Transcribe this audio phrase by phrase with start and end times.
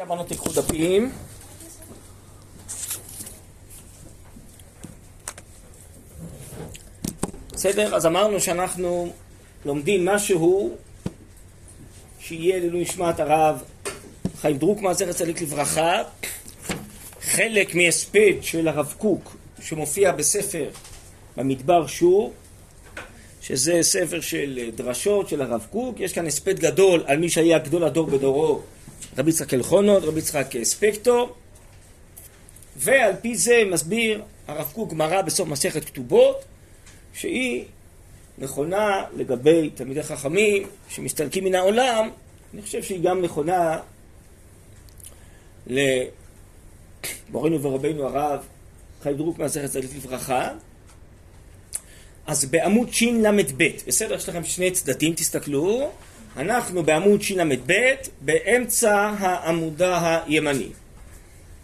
[0.00, 1.12] עכשיו אמרנו תיקחו דפים.
[7.52, 7.94] בסדר?
[7.94, 9.12] אז אמרנו שאנחנו
[9.64, 10.76] לומדים משהו
[12.20, 13.62] שיהיה לעילוי נשמת הרב
[14.40, 16.02] חיים דרוקמן, זכר צדיק לברכה,
[17.20, 20.70] חלק מהספד של הרב קוק שמופיע בספר
[21.36, 22.32] במדבר שור,
[23.40, 27.84] שזה ספר של דרשות של הרב קוק, יש כאן הספד גדול על מי שהיה גדול
[27.84, 28.62] הדור בדורו,
[29.18, 31.34] רבי יצחק אלחונות, רבי יצחק ספקטור,
[32.76, 36.44] ועל פי זה מסביר הרב קוק גמרא בסוף מסכת כתובות,
[37.14, 37.64] שהיא
[38.38, 42.10] נכונה לגבי תלמידי חכמים שמסתלקים מן העולם,
[42.54, 43.78] אני חושב שהיא גם נכונה
[45.66, 48.40] למורנו ורבינו הרב
[49.02, 50.48] חיים דרוקמן זכר צדיק לברכה.
[52.26, 54.14] אז בעמוד של"ב, בסדר?
[54.14, 55.90] יש לכם שני צדדים, תסתכלו.
[56.40, 57.72] אנחנו בעמוד של"ב,
[58.20, 60.68] באמצע העמודה הימני.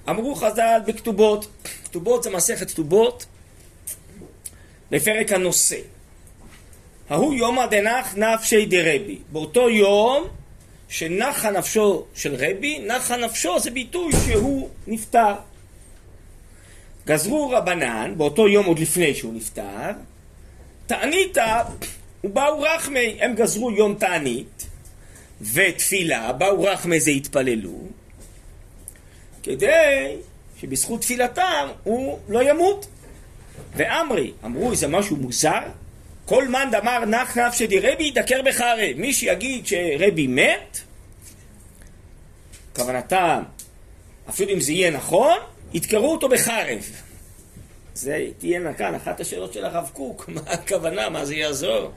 [0.09, 1.47] אמרו חז"ל בכתובות,
[1.85, 3.27] כתובות זה מסכת כתובות,
[4.91, 5.79] בפרק הנושא.
[7.11, 9.19] ההוא יומא דנח נפשי דרבי.
[9.33, 10.25] באותו יום
[10.89, 15.35] שנחה נפשו של רבי, נחה נפשו זה ביטוי שהוא נפטר.
[17.07, 19.91] גזרו רבנן, באותו יום עוד לפני שהוא נפטר,
[20.87, 21.39] תענית
[22.27, 24.67] ובאו רחמי, הם גזרו יום תענית
[25.53, 27.79] ותפילה, באו רחמי זה התפללו,
[29.43, 30.17] כדי
[30.61, 32.87] שבזכות תפילתם הוא לא ימות.
[33.77, 35.61] ואמרי, אמרו איזה משהו מוזר,
[36.25, 38.97] כל מאן דאמר נח נפשי דרבי ידקר בחרב.
[38.97, 40.79] מי שיגיד שרבי מת,
[42.77, 43.43] כוונתם,
[44.29, 45.39] אפילו אם זה יהיה נכון,
[45.75, 46.91] ידקרו אותו בחרב.
[47.95, 51.93] זה תהיינה כאן אחת השאלות של הרב קוק, מה הכוונה, מה זה יעזור?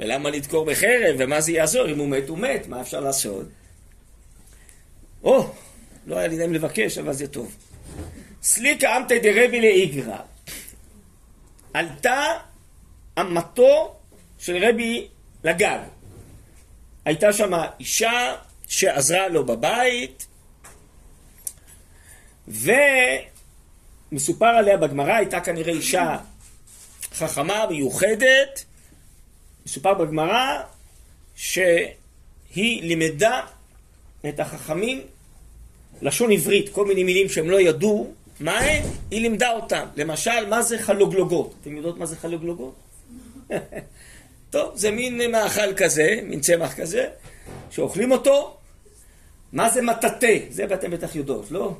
[0.00, 1.88] ולמה לדקור בחרב, ומה זה יעזור?
[1.88, 3.46] אם הוא מת, הוא מת, מה אפשר לעשות?
[5.22, 5.50] או,
[6.06, 7.56] לא היה לי נעים לבקש, אבל זה טוב.
[8.42, 10.18] סליקה אמתא דרבי לאיגרא.
[11.74, 12.24] עלתה
[13.20, 13.96] אמתו
[14.38, 15.08] של רבי
[15.44, 15.78] לגג.
[17.04, 18.36] הייתה שם אישה
[18.68, 20.26] שעזרה לו בבית,
[22.48, 26.18] ומסופר עליה בגמרא, הייתה כנראה אישה
[27.14, 28.64] חכמה, מיוחדת,
[29.70, 30.62] מסופר בגמרא
[31.34, 33.40] שהיא לימדה
[34.28, 35.00] את החכמים
[36.02, 39.86] לשון עברית, כל מיני מילים שהם לא ידעו מה הם, היא לימדה אותם.
[39.96, 41.54] למשל, מה זה חלוגלוגות?
[41.60, 42.74] אתם יודעות מה זה חלוגלוגות?
[44.50, 47.08] טוב, זה מין מאכל כזה, מין צמח כזה,
[47.70, 48.56] שאוכלים אותו.
[49.52, 50.38] מה זה מטאטא?
[50.50, 51.76] זה אתם בטח יודעות, לא?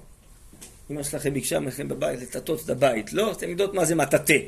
[0.90, 3.32] אמא שלכם ביקשה מכם בבית לטטות את הבית, לא?
[3.32, 4.38] אתם יודעות מה זה מטאטא.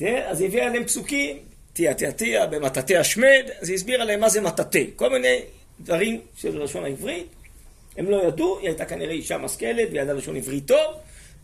[0.00, 1.47] אז היא הביאה להם פסוקים,
[1.78, 4.82] תיה תיה תיה, במטאטא השמד, אז היא הסבירה להם מה זה מטאטא.
[4.96, 5.40] כל מיני
[5.80, 7.26] דברים של לשון העברית.
[7.96, 10.94] הם לא ידעו, היא הייתה כנראה אישה משכלת, והיא ידעה לשון עברית טוב,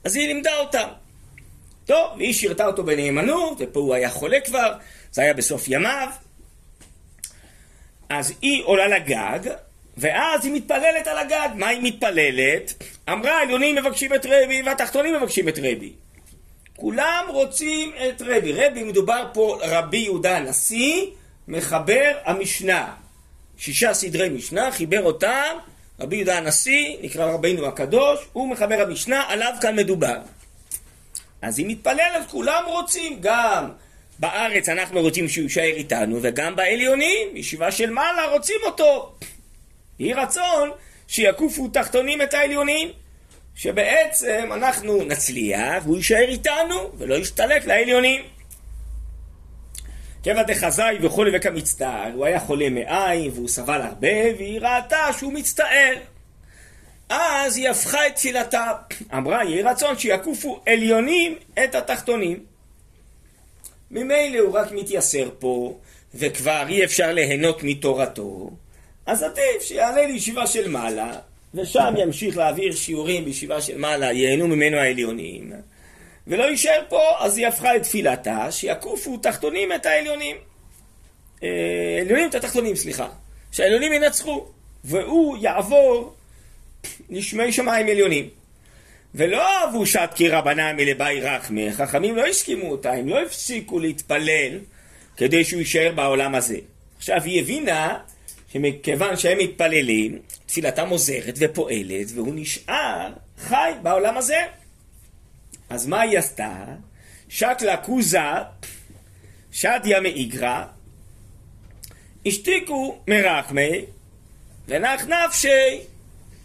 [0.05, 0.89] אז היא לימדה אותם.
[1.87, 4.73] טוב, והיא שירתה אותו בנאמנות, ופה הוא היה חולה כבר,
[5.13, 6.09] זה היה בסוף ימיו.
[8.09, 9.41] אז היא עולה לגג,
[9.97, 11.49] ואז היא מתפללת על הגג.
[11.55, 12.75] מה היא מתפללת?
[13.13, 15.93] אמרה, העליונים מבקשים את רבי, והתחתונים מבקשים את רבי.
[16.77, 18.53] כולם רוצים את רבי.
[18.53, 21.07] רבי מדובר פה רבי יהודה הנשיא,
[21.49, 22.95] מחבר המשנה.
[23.59, 25.57] שישה סדרי משנה, חיבר אותם,
[26.01, 30.19] רבי יהודה הנשיא, נקרא רבינו הקדוש, הוא מחבר המשנה, עליו כאן מדובר.
[31.43, 33.71] אז היא מתפללת, כולם רוצים, גם
[34.19, 39.13] בארץ אנחנו רוצים שהוא יישאר איתנו, וגם בעליונים, ישיבה של מעלה, רוצים אותו.
[39.99, 40.71] יהי רצון
[41.09, 42.89] שיקופו תחתונים את העליונים,
[43.55, 48.23] שבעצם אנחנו נצליח, והוא יישאר איתנו, ולא יסתלק לעליונים.
[50.23, 55.95] כיוון דחזאי וכולי וכמצטער, הוא היה חולה מעין, והוא סבל הרבה, והיא ראתה שהוא מצטער.
[57.09, 58.73] אז היא הפכה את תפילתה,
[59.15, 62.45] אמרה יהי רצון שיקופו עליונים את התחתונים.
[63.91, 65.79] ממילא הוא רק מתייסר פה,
[66.15, 68.51] וכבר אי אפשר ליהנות מתורתו,
[69.07, 71.13] אז עדיף שיעלה לישיבה של מעלה,
[71.55, 75.53] ושם ימשיך להעביר שיעורים בישיבה של מעלה, ייהנו ממנו העליונים.
[76.27, 80.37] ולא יישאר פה, אז היא הפכה את תפילתה, שיקופו תחתונים את העליונים.
[81.43, 81.49] אה,
[82.01, 83.09] עליונים את התחתונים, סליחה.
[83.53, 84.47] שהעליונים ינצחו,
[84.85, 86.15] והוא יעבור
[87.11, 88.29] לשמי שמיים עליונים.
[89.15, 94.59] ולא אהבו שעת כי רבנן מלבאי רחמי, חכמים לא הסכימו אותה, הם לא הפסיקו להתפלל
[95.17, 96.57] כדי שהוא יישאר בעולם הזה.
[96.97, 97.99] עכשיו היא הבינה
[98.55, 104.39] שמכיוון שהם מתפללים, תפילתם עוזרת ופועלת, והוא נשאר חי בעולם הזה.
[105.71, 106.65] אז מה היא עשתה?
[107.29, 108.19] שקלה קוזה,
[109.53, 110.65] שדיה מאיגרא,
[112.27, 113.85] השתיקו מרחמי,
[114.69, 115.81] ונח נפשי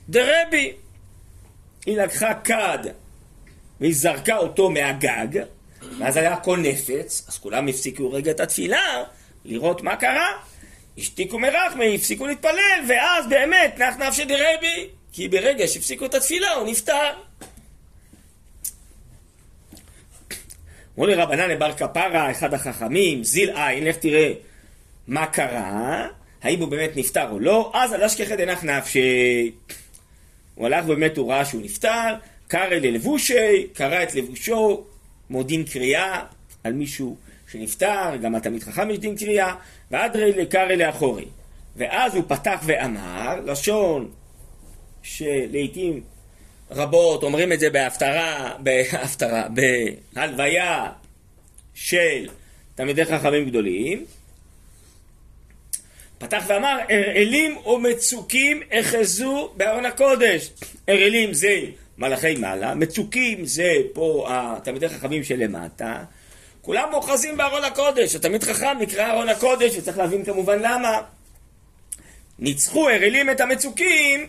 [0.10, 0.74] דרבי.
[1.86, 2.80] היא לקחה כד
[3.80, 5.44] והיא זרקה אותו מהגג,
[6.00, 9.04] ואז היה הכל נפץ, אז כולם הפסיקו רגע את התפילה,
[9.46, 10.49] לראות מה קרה.
[11.00, 16.68] השתיקו מרחמי, הפסיקו להתפלל, ואז באמת נח נפשי דרבי, כי ברגע שהפסיקו את התפילה הוא
[16.68, 17.10] נפטר.
[20.96, 24.34] אמרו לרבנן לבר כפרה, אחד החכמים, זיל עין, לך תראה
[25.08, 26.08] מה קרה,
[26.42, 29.52] האם הוא באמת נפטר או לא, אז על אשכחי דנח נפשי.
[30.56, 32.16] הוא הלך ובאמת הוא ראה שהוא נפטר,
[32.48, 34.84] קרא ללבושי, קרא את לבושו,
[35.28, 36.24] כמו דין קריאה
[36.64, 37.18] על מישהו
[37.52, 39.56] שנפטר, גם התלמיד חכם יש דין קריאה,
[39.92, 41.26] ואדרי לקרא לאחורי.
[41.76, 44.12] ואז הוא פתח ואמר, לשון
[45.04, 46.02] שלעיתים
[46.72, 49.48] רבות אומרים את זה בהפטרה, בהפטרה,
[50.14, 50.92] בהלוויה
[51.74, 52.30] של
[52.76, 54.06] תלמידי חכמים גדולים,
[56.18, 60.50] פתח ואמר, אראלים ומצוקים אחזו בארון הקודש.
[60.90, 61.60] אראלים זה
[61.98, 66.04] מלאכי מעלה, מצוקים זה פה התלמידי חכמים שלמטה.
[66.62, 71.02] כולם אוחזים בארון הקודש, התלמיד חכם נקרא ארון הקודש, וצריך להבין כמובן למה.
[72.40, 74.28] ניצחו אראלים את המצוקים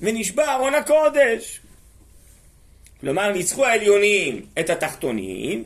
[0.00, 1.60] ונשבע ארון הקודש.
[3.00, 5.64] כלומר, ניצחו העליונים את התחתונים,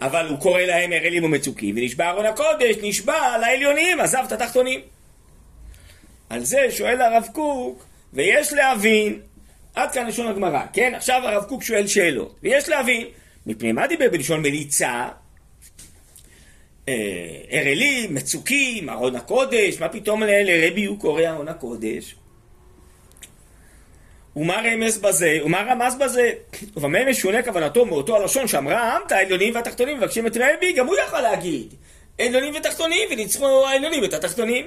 [0.00, 4.80] אבל הוא קורא להם אראלים ומצוקים, ונשבע ארון הקודש, נשבע לעליונים, עזב את התחתונים.
[6.30, 9.20] על זה שואל הרב קוק, ויש להבין,
[9.74, 10.94] עד כאן לשון הגמרא, כן?
[10.94, 13.06] עכשיו הרב קוק שואל שאלות, ויש להבין,
[13.46, 15.08] מפני מה דיבר בלשון מליצה?
[16.88, 22.14] אה, מצוקים, ארון הקודש, מה פתאום לרבי הוא קורא ארון הקודש?
[24.36, 25.38] ומה רמז בזה?
[25.44, 26.30] ומה רמז בזה?
[26.76, 31.20] ובמה משונה כוונתו מאותו הלשון שאמרה העמת העליונים והתחתונים מבקשים את רבי, גם הוא יכול
[31.20, 31.74] להגיד
[32.18, 34.66] עליונים ותחתונים וניצחו העליונים את התחתונים.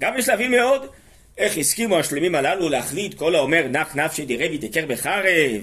[0.00, 0.86] גם יש להבין מאוד
[1.38, 5.62] איך הסכימו השלמים הללו להחליט כל האומר נח נפשי דרבי דקר בחרב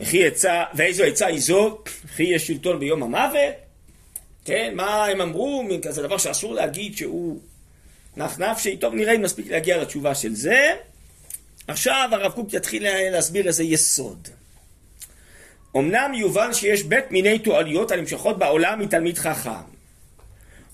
[0.00, 1.78] וכי עצה, ואיזו עצה היא זו?
[2.04, 3.54] וכי יש שלטון ביום המוות?
[4.44, 5.62] כן, מה הם אמרו?
[5.62, 7.40] מין כזה דבר שאסור להגיד שהוא
[8.16, 8.76] נח נפשי.
[8.76, 10.74] טוב, נראה אם נספיק להגיע לתשובה של זה.
[11.68, 14.28] עכשיו הרב קוק יתחיל להסביר איזה יסוד.
[15.76, 19.76] אמנם יובן שיש בית מיני תועליות הנמשכות בעולם מתלמיד חכם.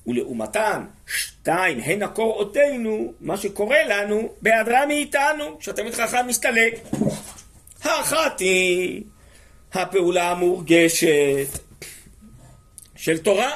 [0.06, 6.74] ולעומתן, שתיים, הן הקור אותנו, מה שקורה לנו, בהיעדרה מאיתנו, כשהתלמיד חכם מסתלק.
[7.82, 9.02] האחת היא
[9.72, 11.58] הפעולה המורגשת
[12.96, 13.50] של תורה,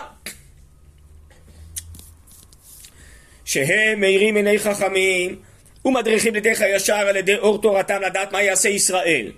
[3.45, 5.37] שהם מאירים עיני חכמים
[5.85, 9.33] ומדריכים לדרך הישר על ידי אור תורתם לדעת מה יעשה ישראל.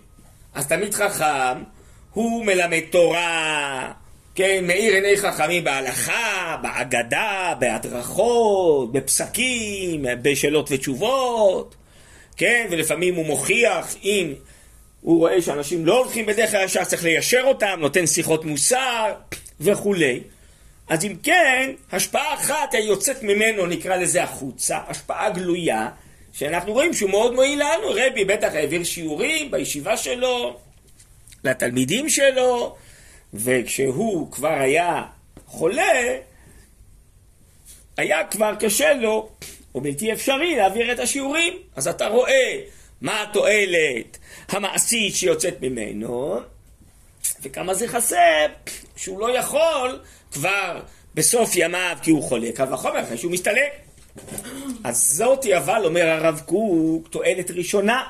[0.54, 1.62] אז תמיד חכם,
[2.12, 3.92] הוא מלמד תורה,
[4.34, 11.74] כן, מאיר עיני חכמים בהלכה, בהגדה, בהדרכות, בפסקים, בשאלות ותשובות,
[12.36, 14.32] כן, ולפעמים הוא מוכיח אם
[15.00, 19.14] הוא רואה שאנשים לא הולכים בדרך הישר, צריך ליישר אותם, נותן שיחות מוסר
[19.60, 20.20] וכולי.
[20.88, 25.88] אז אם כן, השפעה אחת היוצאת ממנו, נקרא לזה החוצה, השפעה גלויה,
[26.32, 30.56] שאנחנו רואים שהוא מאוד מועיל לנו, רבי בטח העביר שיעורים בישיבה שלו,
[31.44, 32.76] לתלמידים שלו,
[33.34, 35.02] וכשהוא כבר היה
[35.46, 36.16] חולה,
[37.96, 39.28] היה כבר קשה לו,
[39.74, 41.52] או בלתי אפשרי, להעביר את השיעורים.
[41.76, 42.60] אז אתה רואה
[43.00, 44.18] מה התועלת
[44.48, 46.40] המעשית שיוצאת ממנו,
[47.42, 48.46] וכמה זה חסר
[48.96, 50.00] שהוא לא יכול
[50.32, 50.80] כבר
[51.14, 53.72] בסוף ימיו כי הוא חולה, קל וחומר אחרי שהוא מסתלק.
[54.84, 58.02] אז זאתי אבל, אומר הרב קוק, תועלת ראשונה.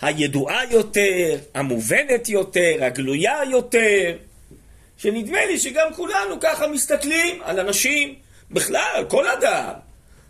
[0.00, 4.16] הידועה יותר, המובנת יותר, הגלויה יותר,
[4.98, 8.14] שנדמה לי שגם כולנו ככה מסתכלים על אנשים,
[8.50, 9.72] בכלל, על כל אדם.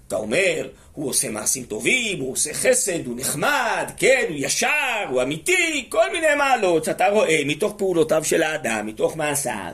[0.08, 5.22] אתה אומר, הוא עושה מעשים טובים, הוא עושה חסד, הוא נחמד, כן, הוא ישר, הוא
[5.22, 9.72] אמיתי, כל מיני מעלות שאתה רואה מתוך פעולותיו של האדם, מתוך מעשיו.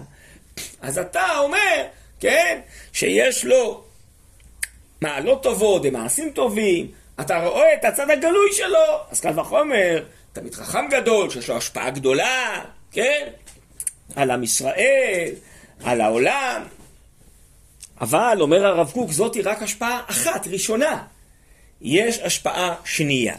[0.81, 1.85] אז אתה אומר,
[2.21, 2.61] כן,
[2.93, 3.85] שיש לו
[5.01, 10.89] מעלות טובות ומעשים טובים, אתה רואה את הצד הגלוי שלו, אז קל וחומר, אתה מתחכם
[10.91, 13.29] גדול, שיש לו השפעה גדולה, כן?
[14.17, 15.29] על עם ישראל,
[15.85, 16.63] על העולם.
[18.01, 21.03] אבל, אומר הרב קוק, זאת היא רק השפעה אחת, ראשונה.
[21.81, 23.37] יש השפעה שנייה,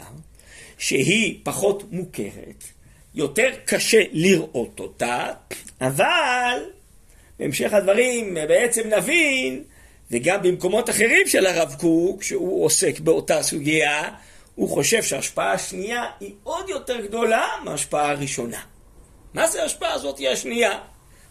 [0.78, 2.64] שהיא פחות מוכרת,
[3.14, 5.26] יותר קשה לראות אותה,
[5.80, 6.58] אבל
[7.38, 9.62] בהמשך הדברים בעצם נבין
[10.10, 14.10] וגם במקומות אחרים של הרב קוק, שהוא עוסק באותה סוגיה,
[14.54, 18.60] הוא חושב שההשפעה השנייה היא עוד יותר גדולה מההשפעה הראשונה.
[19.34, 20.78] מה זה ההשפעה הזאת היא השנייה?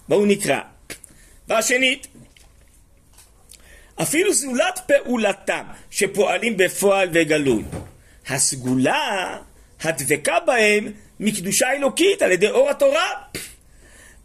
[0.09, 0.59] בואו נקרא.
[1.47, 2.07] והשנית,
[4.01, 7.63] אפילו זולת פעולתם שפועלים בפועל וגלוי,
[8.27, 9.37] הסגולה
[9.81, 13.09] הדבקה בהם מקדושה אלוקית על ידי אור התורה.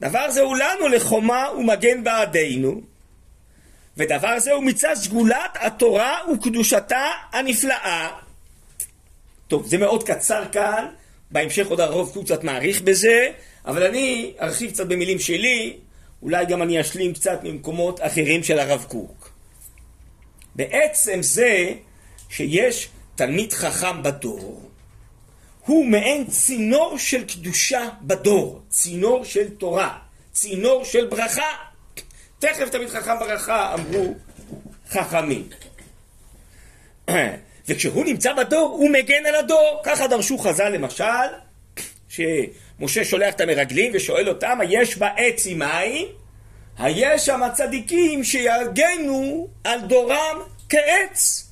[0.00, 2.80] דבר זה הוא לנו לחומה ומגן בעדינו,
[3.96, 8.08] ודבר זה הוא מצד סגולת התורה וקדושתה הנפלאה.
[9.48, 10.86] טוב, זה מאוד קצר כאן,
[11.30, 13.30] בהמשך עוד הרוב קצת קצת מעריך בזה,
[13.66, 15.76] אבל אני ארחיב קצת במילים שלי,
[16.22, 19.15] אולי גם אני אשלים קצת ממקומות אחרים של הרב קוק.
[20.56, 21.72] בעצם זה
[22.28, 24.70] שיש תלמיד חכם בדור,
[25.66, 29.98] הוא מעין צינור של קדושה בדור, צינור של תורה,
[30.32, 31.52] צינור של ברכה.
[32.38, 34.14] תכף תלמיד חכם ברכה אמרו
[34.88, 35.48] חכמים.
[37.68, 39.80] וכשהוא נמצא בדור, הוא מגן על הדור.
[39.84, 41.04] ככה דרשו חז"ל למשל,
[42.08, 46.25] שמשה שולח את המרגלים ושואל אותם, היש בעץ עם מים?
[46.78, 51.50] היש שם צדיקים שיגנו על דורם כעץ.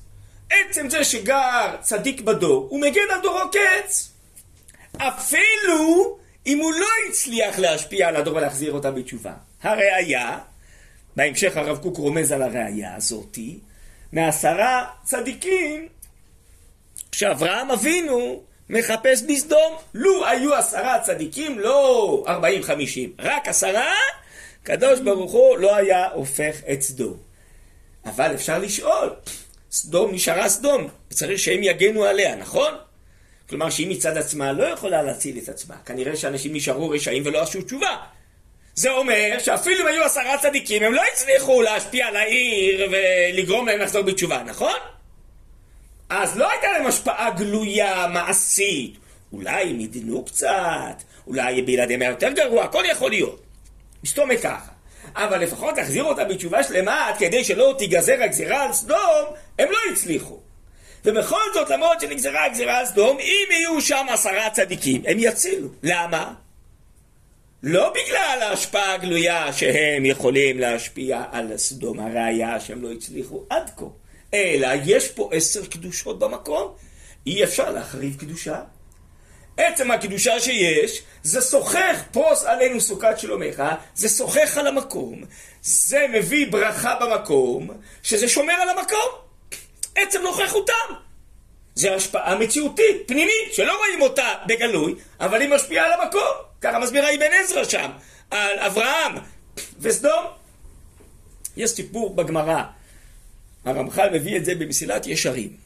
[0.49, 4.11] עצם זה שגר צדיק בדור, הוא מגן על דורו כעץ.
[4.97, 6.17] אפילו
[6.47, 9.33] אם הוא לא הצליח להשפיע על הדור ולהחזיר אותה בתשובה.
[9.63, 10.39] הראיה,
[11.15, 13.59] בהמשך הרב קוק רומז על הראיה הזאתי,
[14.13, 15.87] מעשרה צדיקים
[17.11, 19.73] שאברהם אבינו מחפש בסדום.
[19.93, 23.93] לו היו עשרה צדיקים, לא ארבעים חמישים, רק עשרה,
[24.65, 27.17] קדוש ברוך הוא לא היה הופך את סדום.
[28.05, 29.13] אבל אפשר לשאול,
[29.71, 32.73] סדום נשארה סדום, וצריך שהם יגנו עליה, נכון?
[33.49, 35.75] כלומר שהיא מצד עצמה לא יכולה להציל את עצמה.
[35.85, 37.97] כנראה שאנשים נשארו רשעים ולא עשו תשובה.
[38.75, 43.79] זה אומר שאפילו אם היו עשרה צדיקים, הם לא הצליחו להשפיע על העיר ולגרום להם
[43.79, 44.79] לחזור בתשובה, נכון?
[46.09, 48.97] אז לא הייתה להם השפעה גלויה, מעשית.
[49.33, 53.44] אולי הם ידנו קצת, אולי בלעדיהם היה יותר גרוע, הכל יכול להיות.
[54.05, 54.71] מסתום ככה.
[55.15, 59.25] אבל לפחות להחזיר אותה בתשובה שלמה, עד כדי שלא תיגזר הגזירה על סדום,
[59.59, 60.39] הם לא הצליחו.
[61.05, 65.69] ובכל זאת, למרות שנגזרה הגזירה על סדום, אם יהיו שם עשרה צדיקים, הם יצילו.
[65.83, 66.33] למה?
[67.63, 73.85] לא בגלל ההשפעה הגלויה שהם יכולים להשפיע על סדום, הראייה שהם לא הצליחו עד כה.
[74.33, 76.73] אלא יש פה עשר קדושות במקום,
[77.27, 78.61] אי אפשר להחריב קדושה.
[79.57, 83.63] עצם הקדושה שיש, זה שוחך פרוס עלינו סוכת שלומך,
[83.95, 85.23] זה שוחך על המקום,
[85.61, 87.69] זה מביא ברכה במקום,
[88.03, 89.09] שזה שומר על המקום.
[89.95, 90.93] עצם נוכחותם.
[91.75, 96.21] זה השפעה מציאותית, פנימית, שלא רואים אותה בגלוי, אבל היא משפיעה על המקום.
[96.61, 97.91] ככה מסבירה אבן עזרא שם,
[98.31, 99.15] על אברהם
[99.79, 100.25] וסדום.
[101.57, 102.63] יש סיפור בגמרא
[103.65, 105.64] הרמח"ל מביא את זה במסילת ישרים.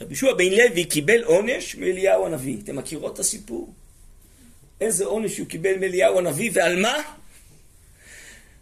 [0.00, 2.56] רבי יהושע בן לוי קיבל עונש מאליהו הנביא.
[2.64, 3.72] אתם מכירות את הסיפור?
[4.80, 6.96] איזה עונש הוא קיבל מאליהו הנביא ועל מה?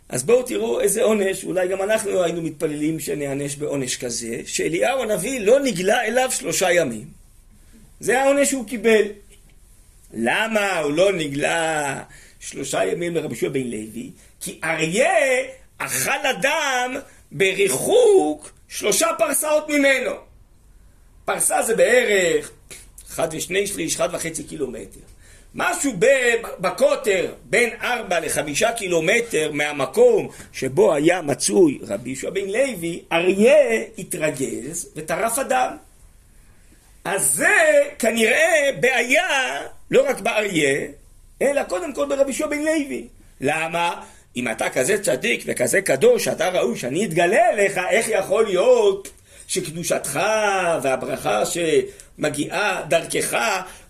[0.09, 5.41] אז בואו תראו איזה עונש, אולי גם אנחנו היינו מתפללים שנענש בעונש כזה, שאליהו הנביא
[5.41, 7.07] לא נגלה אליו שלושה ימים.
[8.01, 9.03] זה העונש שהוא קיבל.
[10.15, 12.03] למה הוא לא נגלה
[12.41, 14.11] שלושה ימים לרבי יהושע בן לוי?
[14.41, 15.15] כי אריה
[15.79, 16.95] אכל אדם
[17.33, 20.28] בריחוק שלושה פרסאות ממנו.
[21.29, 22.51] פרסה זה בערך
[23.11, 25.01] אחד ושני שליש, אחד וחצי קילומטר.
[25.55, 25.93] משהו
[26.61, 34.89] בקוטר בין ארבע לחמישה קילומטר מהמקום שבו היה מצוי רבי יהושע בן לוי, אריה התרגז
[34.97, 35.77] וטרף אדם.
[37.05, 40.87] אז זה כנראה בעיה לא רק באריה,
[41.43, 43.07] אלא קודם כל ברבי יהושע בן לוי.
[43.41, 44.03] למה?
[44.37, 49.09] אם אתה כזה צדיק וכזה קדוש, אתה ראוי שאני אתגלה אליך, איך יכול להיות
[49.49, 50.21] שקדושתך
[50.83, 53.37] והברכה שמגיעה דרכך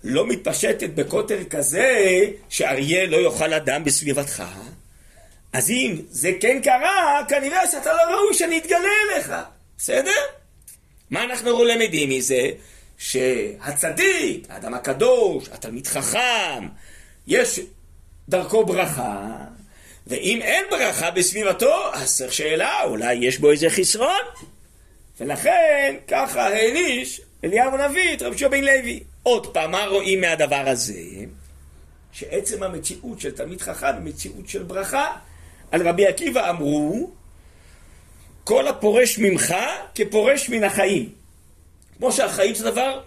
[0.05, 4.43] לא מתפשטת בקוטר כזה שאריה לא יאכל אדם בסביבתך?
[5.53, 9.33] אז אם זה כן קרה, כנראה שאתה לא ראוי שאני אתגלה אליך,
[9.79, 10.21] בסדר?
[11.11, 12.50] מה אנחנו למדים מזה?
[12.99, 16.69] שהצדיק, האדם הקדוש, התלמיד חכם,
[17.27, 17.61] יש
[18.29, 19.27] דרכו ברכה,
[20.07, 24.23] ואם אין ברכה בסביבתו, אז צריך שאלה, אולי יש בו איזה חסרון.
[25.21, 29.01] ולכן, ככה העניש אליהו הנביא את רבי בן לוי.
[29.23, 30.95] עוד פעם, מה רואים מהדבר הזה?
[32.13, 35.17] שעצם המציאות של תלמיד חכם היא מציאות של ברכה.
[35.71, 37.11] על רבי עקיבא אמרו,
[38.45, 39.55] כל הפורש ממך
[39.95, 41.13] כפורש מן החיים.
[41.99, 43.01] כמו שהחיים זה דבר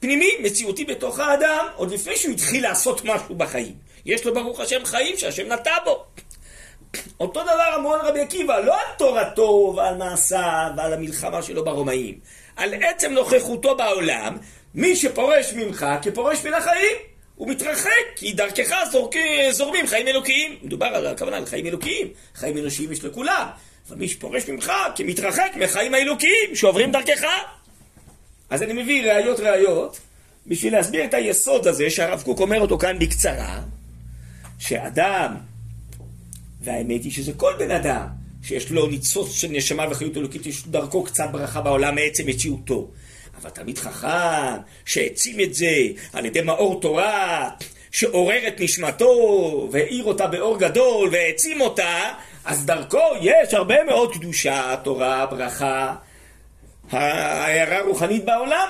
[0.00, 3.74] פנימי, מציאותי בתוך האדם, עוד לפני שהוא התחיל לעשות משהו בחיים.
[4.06, 6.04] יש לו ברוך השם חיים שהשם נטע בו.
[7.20, 12.18] אותו דבר אמרו על רבי עקיבא, לא על תורתו ועל מעשיו ועל המלחמה שלו ברומאים,
[12.56, 14.36] על עצם נוכחותו בעולם,
[14.74, 16.96] מי שפורש ממך כפורש מן החיים,
[17.34, 20.58] הוא מתרחק, כי דרכך זורקים, זורמים חיים אלוקיים.
[20.62, 23.46] מדובר על הכוונה על חיים אלוקיים, חיים אנושיים יש לכולם,
[23.88, 27.24] אבל מי שפורש ממך כמתרחק מחיים האלוקיים שעוברים דרכך.
[28.50, 30.00] אז אני מביא ראיות ראיות
[30.46, 33.60] בשביל להסביר את היסוד הזה שהרב קוק אומר אותו כאן בקצרה,
[34.58, 35.34] שאדם,
[36.60, 38.06] והאמת היא שזה כל בן אדם,
[38.42, 42.88] שיש לו ניצוץ של נשמה וחיות אלוקית, יש דרכו קצת ברכה בעולם מעצם מציאותו.
[43.40, 45.76] אבל תלמיד חכם, שהעצים את זה
[46.12, 47.50] על ידי מאור תורה,
[47.90, 52.12] שעורר את נשמתו, והאיר אותה באור גדול, והעצים אותה,
[52.44, 55.94] אז דרכו יש הרבה מאוד קדושה, תורה, ברכה,
[56.90, 58.68] ההערה הרוחנית בעולם.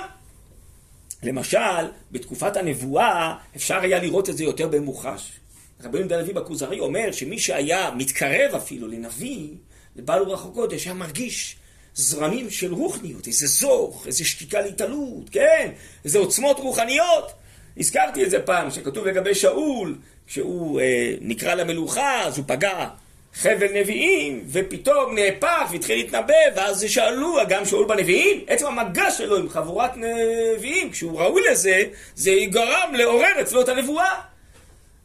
[1.23, 5.38] למשל, בתקופת הנבואה אפשר היה לראות את זה יותר במוחש.
[5.83, 9.47] רבי יהודה הלוי בכוזרי אומר שמי שהיה מתקרב אפילו לנביא,
[9.95, 11.55] לבעל רוח הקודש, היה מרגיש
[11.93, 15.71] זרמים של רוחניות, איזה זוך, איזה שתיקה להתעלות, כן?
[16.05, 17.31] איזה עוצמות רוחניות.
[17.77, 19.95] הזכרתי את זה פעם, שכתוב לגבי שאול,
[20.27, 22.87] כשהוא אה, נקרא למלוכה, אז הוא פגע
[23.33, 29.49] חבל נביאים, ופתאום נהפך והתחיל להתנבא, ואז שאלו, גם שאול בנביאים, עצם המגע שלו עם
[29.49, 31.83] חבורת נביאים, כשהוא ראוי לזה,
[32.15, 34.21] זה גרם לעורר אצלו את הנבואה.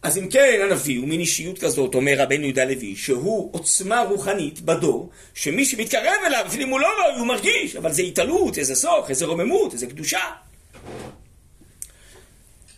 [0.05, 4.61] אז אם כן, הנביא הוא מין אישיות כזאת, אומר רבנו יהודה לוי, שהוא עוצמה רוחנית
[4.61, 8.75] בדור, שמי שמתקרב אליו, אפילו אם הוא לא רואה, הוא מרגיש, אבל זה התעלות, איזה
[8.75, 10.21] סוך, איזה רוממות, איזה קדושה.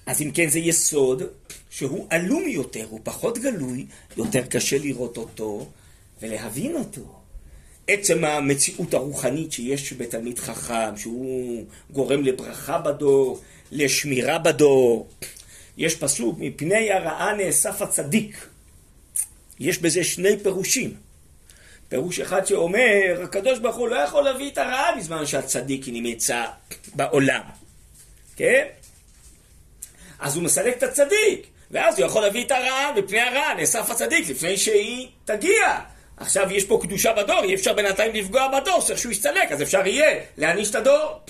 [0.07, 1.23] אז אם כן, זה יסוד
[1.71, 5.67] שהוא עלום יותר, הוא פחות גלוי, יותר קשה לראות אותו
[6.23, 7.21] ולהבין אותו.
[7.89, 13.41] עצם המציאות הרוחנית שיש בתלמיד חכם, שהוא גורם לברכה בדור,
[13.73, 15.09] לשמירה בדור.
[15.77, 18.47] יש פסוק, מפני הרעה נאסף הצדיק.
[19.61, 20.95] יש בזה שני פירושים.
[21.89, 26.45] פירוש אחד שאומר, הקדוש ברוך הוא לא יכול להביא את הרעה בזמן שהצדיק נמצא
[26.95, 27.43] בעולם.
[28.37, 28.65] כן?
[30.19, 31.47] אז הוא מסלק את הצדיק.
[31.71, 35.81] ואז הוא יכול להביא את הרעה, מפני הרעה נאסף הצדיק לפני שהיא תגיע.
[36.17, 39.87] עכשיו יש פה קדושה בדור, אי אפשר בינתיים לפגוע בדור, צריך שהוא יסתלק, אז אפשר
[39.87, 41.21] יהיה להעניש את הדור.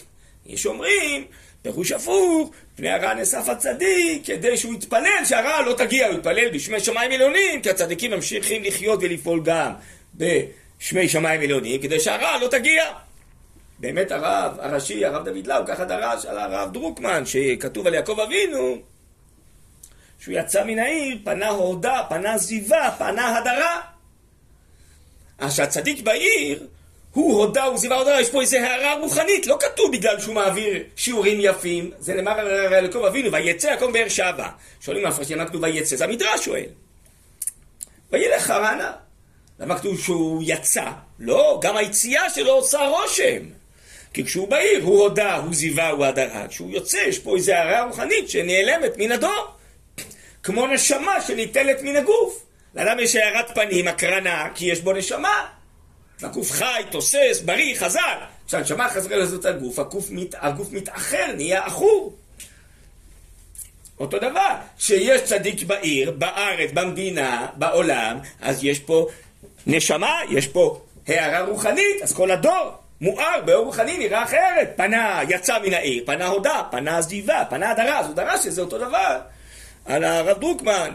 [0.47, 1.25] יש אומרים,
[1.63, 6.81] פירוש הפוך, פני הרעה נאסף הצדיק, כדי שהוא יתפלל שהרעה לא תגיע, הוא יתפלל בשמי
[6.81, 9.73] שמיים עליונים, כי הצדיקים ממשיכים לחיות ולפעול גם
[10.15, 12.85] בשמי שמיים עליונים, כדי שהרעה לא תגיע.
[13.79, 18.77] באמת הרב הראשי, הרב דוד לאו, ככה דרש על הרב דרוקמן, שכתוב על יעקב אבינו,
[20.21, 23.81] שהוא יצא מן העיר, פנה הורדה, פנה זיווה, פנה הדרה.
[25.39, 26.67] אז שהצדיק בעיר,
[27.17, 31.39] הוא הודה וזיווה הודרה, יש פה איזו הערה רוחנית, לא כתוב בגלל שהוא מעביר שיעורים
[31.41, 34.49] יפים, זה נאמר על יעקב אבינו, ויצא יעקב באר שבע.
[34.81, 35.97] שואלים מה הפרשי, מה כתוב ויצא?
[35.97, 36.65] זה המדרש שואל.
[38.13, 38.93] וילך חרנה.
[39.61, 40.85] למה כתוב שהוא יצא?
[41.19, 43.43] לא, גם היציאה שלו עושה רושם.
[44.13, 46.49] כי כשהוא בעיר, הוא הודה, הוא זיווה, הוא הדרה.
[46.49, 49.47] כשהוא יוצא, יש פה איזו הערה רוחנית שנעלמת מן הדור.
[50.43, 52.45] כמו נשמה שניטלת מן הגוף.
[52.75, 55.56] לאדם יש הארת פנים, הקרנה, כי יש בו נשמה.
[56.23, 58.19] הגוף חי, תוסס, בריא, חזק.
[58.47, 62.15] כשהנשמה חזרה לזאת הגוף, הגוף, מת, הגוף מתאחר, נהיה עכור.
[64.01, 69.07] אותו דבר, שיש צדיק בעיר, בארץ, במדינה, בעולם, אז יש פה
[69.67, 74.73] נשמה, יש פה הערה רוחנית, אז כל הדור מואר באור רוחני נראה אחרת.
[74.77, 78.79] פנה, יצא מן העיר, פנה הודה, פנה עזיבה, פנה הדרה, אז הוא דרש שזה אותו
[78.79, 79.19] דבר.
[79.85, 80.91] על הרב דרוקמן,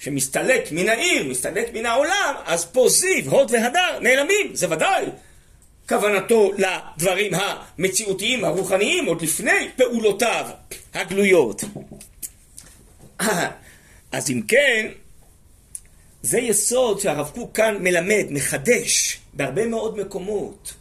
[0.00, 5.04] שמסתלק מן העיר, מסתלק מן העולם, אז פה זיו, הוד והדר נעלמים, זה ודאי.
[5.88, 10.46] כוונתו לדברים המציאותיים, הרוחניים, עוד לפני פעולותיו
[10.94, 11.64] הגלויות.
[14.12, 14.86] אז אם כן,
[16.22, 20.74] זה יסוד שהרב קוק כאן מלמד, מחדש, בהרבה מאוד מקומות.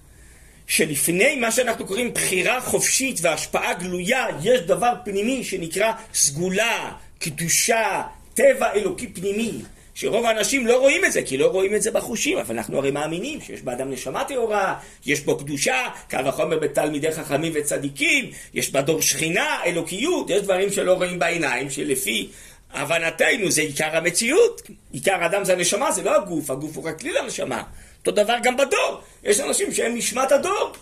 [0.67, 8.03] שלפני מה שאנחנו קוראים בחירה חופשית והשפעה גלויה, יש דבר פנימי שנקרא סגולה, קדושה,
[8.39, 9.51] טבע אלוקי פנימי.
[9.95, 12.91] שרוב האנשים לא רואים את זה, כי לא רואים את זה בחושים, אבל אנחנו הרי
[12.91, 19.01] מאמינים שיש באדם נשמה טהורה, יש בו קדושה, קל וחומר בתלמידי חכמים וצדיקים, יש בדור
[19.01, 22.29] שכינה, אלוקיות, יש דברים שלא רואים בעיניים, שלפי
[22.73, 24.61] הבנתנו זה עיקר המציאות.
[24.91, 27.63] עיקר האדם זה הנשמה, זה לא הגוף, הגוף הוא רק כלי לנשמה.
[27.99, 29.01] אותו דבר גם בדור.
[29.23, 30.73] יש אנשים שהם נשמת הדור,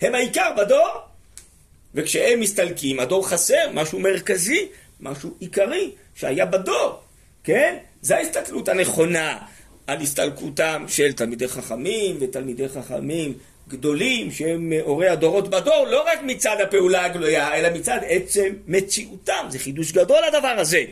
[0.00, 0.88] הם העיקר בדור.
[1.94, 4.68] וכשהם מסתלקים, הדור חסר משהו מרכזי,
[5.00, 7.01] משהו עיקרי שהיה בדור,
[7.44, 7.76] כן?
[8.02, 9.38] זו ההסתכלות הנכונה
[9.86, 13.34] על הסתלקותם של תלמידי חכמים ותלמידי חכמים
[13.68, 19.46] גדולים שהם הורי הדורות בדור, לא רק מצד הפעולה הגלויה, אלא מצד עצם מציאותם.
[19.48, 20.84] זה חידוש גדול הדבר הזה.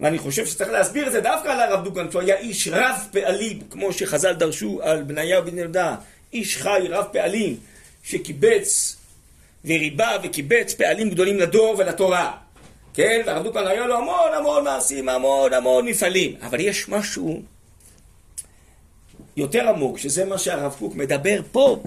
[0.00, 3.60] ואני חושב שצריך להסביר את זה דווקא על הרב דוגן, שהוא היה איש רב פעלים,
[3.70, 5.96] כמו שחז"ל דרשו על בניהו בן ילדה,
[6.32, 7.56] איש חי רב פעלים,
[8.04, 8.96] שקיבץ
[9.64, 12.32] וריבה וקיבץ פעלים גדולים לדור ולתורה.
[12.94, 16.34] כן, והרב דוגן היה לו המון המון מעשים, המון המון מפעלים.
[16.42, 17.42] אבל יש משהו
[19.36, 21.82] יותר עמוק, שזה מה שהרב קוק מדבר פה,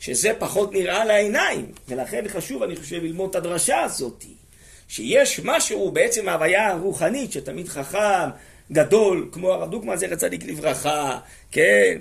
[0.00, 4.24] שזה פחות נראה לעיניים, ולכן חשוב, אני חושב, ללמוד את הדרשה הזאת,
[4.88, 8.28] שיש משהו בעצם ההוויה הרוחנית, שתמיד חכם,
[8.72, 11.18] גדול, כמו הרב דוקמן זכר צדיק לברכה,
[11.52, 11.98] כן,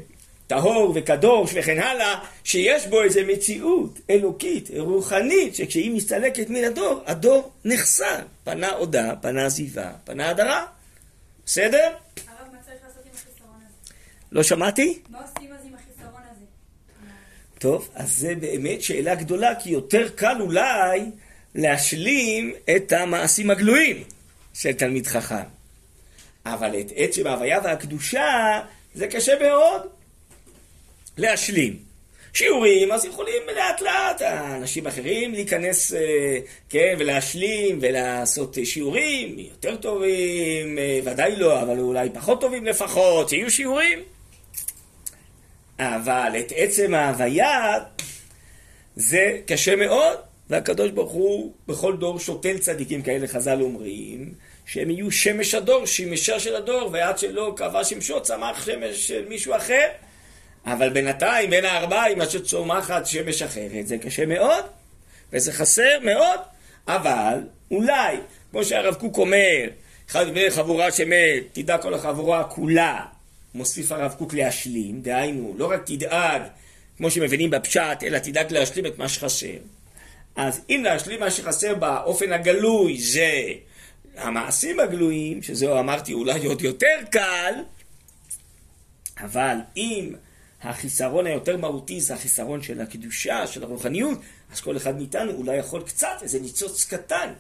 [0.47, 7.51] טהור וקדוש וכן הלאה, שיש בו איזו מציאות אלוקית, רוחנית, שכשהיא מסתלקת מן הדור, הדור
[7.65, 8.19] נחסר.
[8.43, 10.65] פנה עודה, פנה עזיבה, פנה הדרה.
[11.45, 11.91] בסדר?
[14.31, 14.99] לא שמעתי?
[15.09, 16.45] מה עושים אז עם החיסרון הזה?
[17.59, 21.01] טוב, אז זה באמת שאלה גדולה, כי יותר קל אולי
[21.55, 24.03] להשלים את המעשים הגלויים
[24.53, 25.43] של תלמיד חכם.
[26.45, 28.61] אבל את עצם ההוויה והקדושה
[28.95, 29.81] זה קשה מאוד
[31.17, 31.93] להשלים.
[32.33, 40.77] שיעורים, אז יכולים לאט לאט אנשים אחרים להיכנס, אה, כן, ולהשלים ולעשות שיעורים יותר טובים,
[40.77, 43.99] אה, ודאי לא, אבל אולי פחות טובים לפחות, שיהיו שיעורים.
[45.79, 47.79] אבל את עצם ההוויה
[48.95, 50.17] זה קשה מאוד,
[50.49, 54.33] והקדוש ברוך הוא בכל דור שותל צדיקים כאלה, חז"ל אומרים,
[54.65, 59.55] שהם יהיו שמש הדור, שמשה של הדור, ועד שלא קבע שמשו צמח שמש של מישהו
[59.55, 59.87] אחר.
[60.65, 64.65] אבל בינתיים בין הארבעים עד שצומחת שמש אחרת זה קשה מאוד,
[65.33, 66.39] וזה חסר מאוד,
[66.87, 67.39] אבל
[67.71, 68.17] אולי,
[68.51, 69.67] כמו שהרב קוק אומר,
[70.09, 73.05] אחד מבני חבורה שמת, תדע כל החבורה כולה,
[73.53, 76.41] מוסיף הרב קוק להשלים, דהיינו, לא רק תדאג,
[76.97, 79.57] כמו שמבינים בפשט, אלא תדאג להשלים את מה שחסר.
[80.35, 83.31] אז אם להשלים מה שחסר באופן הגלוי זה
[84.17, 87.53] המעשים הגלויים, שזהו אמרתי אולי עוד יותר קל,
[89.19, 90.13] אבל אם
[90.63, 94.19] החיסרון היותר מהותי זה החיסרון של הקדושה, של הרוחניות,
[94.53, 97.33] אז כל אחד מאיתנו אולי יכול קצת, איזה ניצוץ קטן,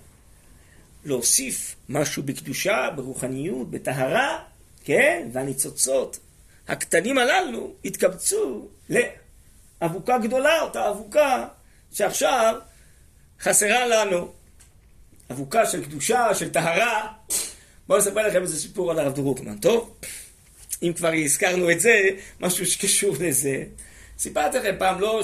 [1.05, 4.43] להוסיף משהו בקדושה, ברוחניות, בטהרה,
[4.83, 5.27] כן?
[5.31, 6.19] והניצוצות
[6.67, 11.47] הקטנים הללו יתקבצו לאבוקה גדולה, אותה אבוקה
[11.91, 12.55] שעכשיו
[13.39, 14.31] חסרה לנו.
[15.31, 17.13] אבוקה של קדושה, של טהרה.
[17.87, 19.95] בואו נספר לכם איזה סיפור על הרב דרוקמן, טוב?
[20.83, 23.63] אם כבר הזכרנו את זה, משהו שקשור לזה.
[24.17, 25.21] סיפרתי לכם פעם, לא,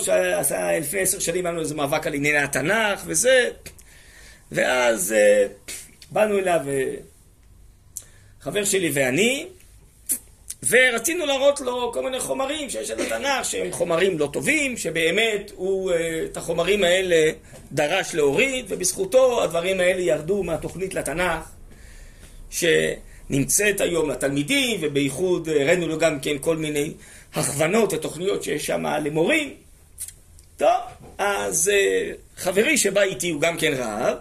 [0.80, 3.50] לפני עשר שנים היה לנו איזה מאבק על ענייני התנ"ך וזה,
[4.52, 5.48] ואז אה,
[6.12, 6.94] באנו אליו אה,
[8.42, 9.48] חבר שלי ואני,
[10.70, 15.92] ורצינו להראות לו כל מיני חומרים שיש על התנ"ך, שהם חומרים לא טובים, שבאמת הוא
[15.92, 17.32] אה, את החומרים האלה
[17.72, 21.52] דרש להוריד, ובזכותו הדברים האלה ירדו מהתוכנית לתנ"ך,
[23.30, 26.94] שנמצאת היום לתלמידים, ובייחוד הראינו לו גם כן כל מיני
[27.34, 29.54] הכוונות ותוכניות שיש שם למורים.
[30.58, 30.82] טוב,
[31.18, 34.18] אז אה, חברי שבא איתי הוא גם כן רב,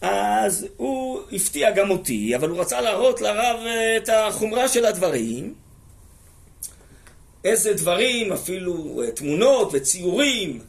[0.00, 5.54] אז הוא הפתיע גם אותי, אבל הוא רצה להראות לרב אה, את החומרה של הדברים.
[7.44, 10.60] איזה דברים, אפילו אה, תמונות וציורים,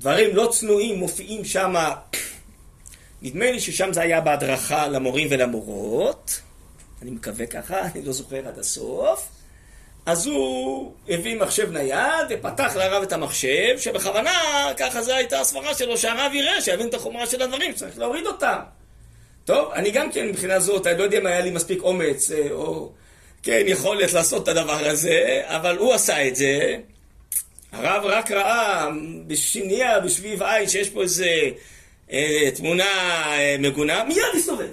[0.00, 1.74] דברים לא צנועים מופיעים שם.
[3.22, 6.40] נדמה לי ששם זה היה בהדרכה למורים ולמורות.
[7.02, 9.28] אני מקווה ככה, אני לא זוכר עד הסוף.
[10.06, 14.32] אז הוא הביא מחשב נייד ופתח לרב את המחשב, שבכוונה,
[14.76, 18.58] ככה זו הייתה הסברה שלו, שהרב יראה, שיבין את החומרה של הדברים, צריך להוריד אותם.
[19.44, 22.50] טוב, אני גם כן מבחינה זאת, אני לא יודע אם היה לי מספיק אומץ, אה,
[22.50, 22.92] או
[23.42, 26.76] כן, יכולת לעשות את הדבר הזה, אבל הוא עשה את זה.
[27.72, 28.88] הרב רק ראה
[29.26, 31.30] בשנייה, בשביב עין, שיש פה איזה
[32.54, 34.68] תמונה אה, מגונה, מיד הסתובב.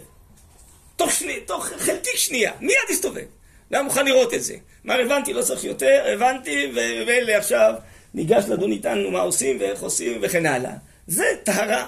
[0.95, 3.25] תוך, שני, תוך חלקיק שנייה, מיד הסתובב.
[3.71, 4.55] לא מוכן לראות את זה.
[4.83, 7.73] מה הבנתי, לא צריך יותר, הבנתי, ואלה עכשיו
[8.13, 10.71] ניגש לדון איתנו מה עושים ואיך עושים וכן הלאה.
[11.07, 11.87] זה טהרה.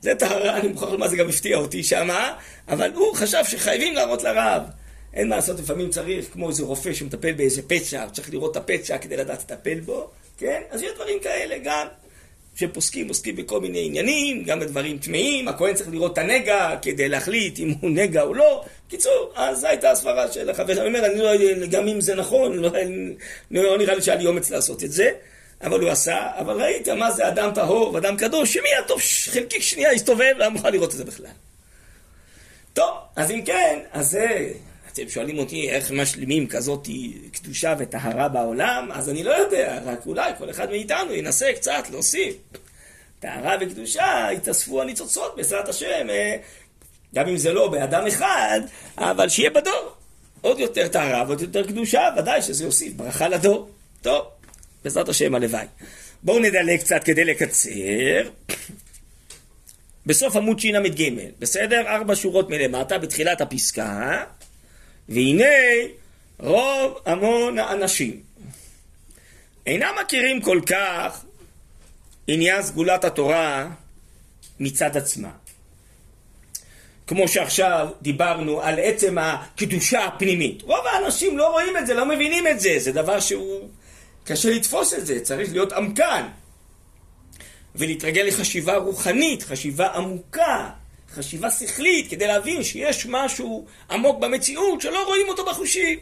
[0.00, 2.36] זה טהרה, אני מוכרח לומר, זה גם הפתיע אותי שמה,
[2.68, 4.62] אבל הוא חשב שחייבים להראות לרב.
[5.14, 8.98] אין מה לעשות, לפעמים צריך, כמו איזה רופא שמטפל באיזה פצע, צריך לראות את הפצע
[8.98, 10.62] כדי לדעת לטפל בו, כן?
[10.70, 11.86] אז יש דברים כאלה גם.
[12.54, 17.58] שפוסקים, עוסקים בכל מיני עניינים, גם בדברים טמאים, הכהן צריך לראות את הנגע כדי להחליט
[17.58, 18.64] אם הוא נגע או לא.
[18.88, 21.18] קיצור, אז זו הייתה הסברה של החבר, אני אומר, אני
[21.60, 22.70] לא, גם אם זה נכון, לא,
[23.50, 25.10] לא נראה לי שהיה לי אומץ לעשות את זה,
[25.62, 29.92] אבל הוא עשה, אבל ראית מה זה אדם טהור ואדם קדוש, שמיד טוב חלקיק שנייה
[29.92, 31.26] הסתובב, לא מוכן לראות את זה בכלל.
[32.72, 34.48] טוב, אז אם כן, אז זה...
[34.94, 36.88] אתם שואלים אותי איך משלימים כזאת
[37.32, 42.34] קדושה וטהרה בעולם, אז אני לא יודע, רק אולי כל אחד מאיתנו ינסה קצת להוסיף.
[43.20, 46.36] טהרה וקדושה, יתאספו הניצוצות בעזרת השם, אה,
[47.14, 48.60] גם אם זה לא באדם אחד,
[48.98, 49.92] אבל שיהיה בדור.
[50.40, 53.70] עוד יותר טהרה ועוד יותר קדושה, ודאי שזה יוסיף ברכה לדור.
[54.02, 54.26] טוב,
[54.84, 55.66] בעזרת השם הלוואי.
[56.22, 57.70] בואו נדלג קצת כדי לקצר.
[60.06, 61.82] בסוף עמוד של"ג, בסדר?
[61.86, 64.24] ארבע שורות מלמטה, בתחילת הפסקה.
[65.08, 65.44] והנה
[66.38, 68.20] רוב המון האנשים.
[69.66, 71.24] אינם מכירים כל כך
[72.26, 73.70] עניין סגולת התורה
[74.60, 75.30] מצד עצמה.
[77.06, 80.62] כמו שעכשיו דיברנו על עצם הקדושה הפנימית.
[80.62, 83.68] רוב האנשים לא רואים את זה, לא מבינים את זה, זה דבר שהוא
[84.24, 86.26] קשה לתפוס את זה, צריך להיות עמקן.
[87.74, 90.70] ולהתרגל לחשיבה רוחנית, חשיבה עמוקה,
[91.14, 95.98] חשיבה שכלית, כדי להבין שיש משהו עמוק במציאות שלא רואים אותו בחושים.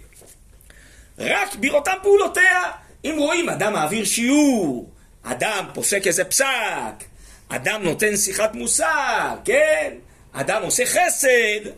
[1.18, 2.72] רק בראותם פעולותיה.
[3.05, 4.90] אם רואים אדם מעביר שיעור,
[5.22, 7.05] אדם פוסק איזה פסק,
[7.48, 9.94] אדם נותן שיחת מוסר, כן?
[10.33, 11.70] אדם עושה חסד,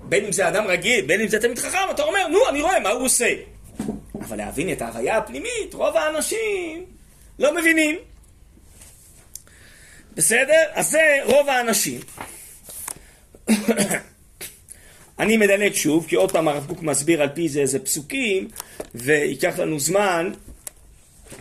[0.00, 2.80] בין אם זה אדם רגיל, בין אם זה תמיד חכם, אתה אומר, נו, אני רואה
[2.80, 3.34] מה הוא עושה.
[4.20, 6.84] אבל להבין את ההוויה הפנימית, רוב האנשים
[7.38, 7.96] לא מבינים.
[10.14, 10.62] בסדר?
[10.72, 12.00] אז זה רוב האנשים.
[15.18, 18.48] אני מדלג שוב, כי עוד פעם הרב קוק מסביר על פי זה איזה פסוקים,
[18.94, 20.32] וייקח לנו זמן,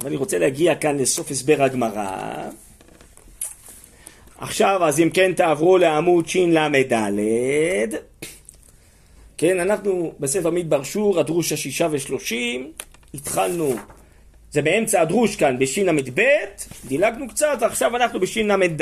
[0.01, 2.49] ואני רוצה להגיע כאן לסוף הסבר הגמרא.
[4.37, 7.95] עכשיו, אז אם כן תעברו לעמוד של"ד.
[9.37, 12.71] כן, אנחנו בספר מדבר שור, הדרוש השישה ושלושים,
[13.13, 13.75] התחלנו,
[14.51, 16.21] זה באמצע הדרוש כאן, בשל"ב,
[16.87, 18.81] דילגנו קצת, עכשיו אנחנו בשל"ד.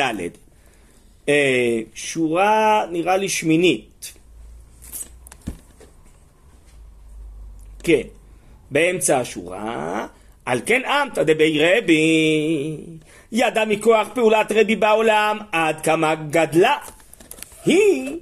[1.30, 4.14] אה, שורה נראה לי שמינית.
[7.84, 8.02] כן,
[8.72, 10.08] באמצע השורה,
[10.46, 12.78] על כן אמתא דבי רבי,
[13.32, 16.78] ידע מכוח פעולת רבי בעולם עד כמה גדלה.
[17.66, 18.18] היא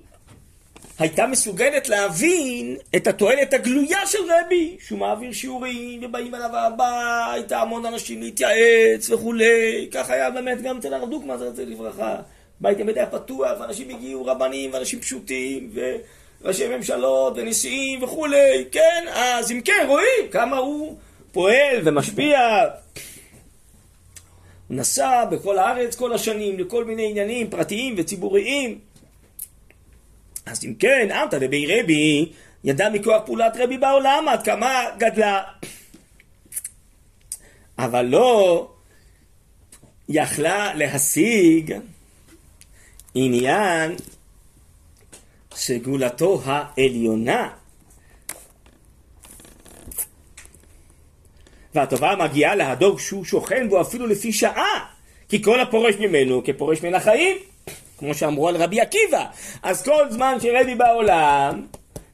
[0.99, 7.85] הייתה מסוגלת להבין את התועלת הגלויה של רבי, שהוא מעביר שיעורים ובאים אליו הביתה המון
[7.85, 12.15] אנשים להתייעץ וכולי, כך היה באמת גם אצל הרב דוקמן, זכר לברכה.
[12.61, 19.05] בית תמיד היה פתוח, ואנשים הגיעו, רבנים ואנשים פשוטים, וראשי ממשלות ונשיאים וכולי, כן?
[19.13, 20.97] אז אם כן, רואים כמה הוא
[21.31, 22.39] פועל ומשפיע.
[24.67, 28.79] הוא נסע בכל הארץ כל השנים לכל מיני עניינים פרטיים וציבוריים.
[30.45, 32.31] אז אם כן, אמתא דבי רבי,
[32.63, 35.43] ידע מכוח פעולת רבי בעולם עד כמה גדלה.
[37.77, 38.69] אבל לא
[40.09, 41.73] יכלה להשיג
[43.25, 43.95] עניין
[45.55, 47.49] סגולתו העליונה.
[51.75, 54.85] והטובה מגיעה להדור שהוא שוכן בו אפילו לפי שעה,
[55.29, 57.37] כי כל הפורש ממנו כפורש מן החיים,
[57.97, 59.25] כמו שאמרו על רבי עקיבא.
[59.63, 61.65] אז כל זמן שרבי בעולם,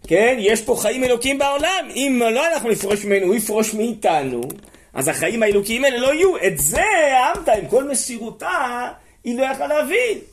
[0.07, 4.41] כן, יש פה חיים אלוקים בעולם, אם לא אנחנו נפרוש ממנו, הוא יפרוש מאיתנו,
[4.93, 6.37] אז החיים האלוקיים האלה לא יהיו.
[6.37, 8.89] את זה העמת עם כל מסירותה,
[9.23, 10.33] היא לא יכלה להבין.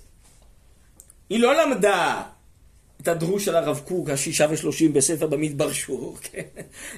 [1.31, 2.23] היא לא למדה
[3.03, 6.43] את הדרוש של הרב קוק, השישה ושלושים בספר במדבר שור, כן?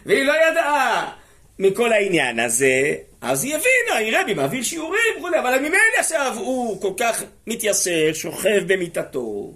[0.07, 1.13] והיא לא ידעה
[1.59, 6.81] מכל העניין הזה, אז היא הבינה, היא רבי מעביר שיעורים וכולי, אבל ממילא עכשיו הוא
[6.81, 9.53] כל כך מתייסר, שוכב במיטתו,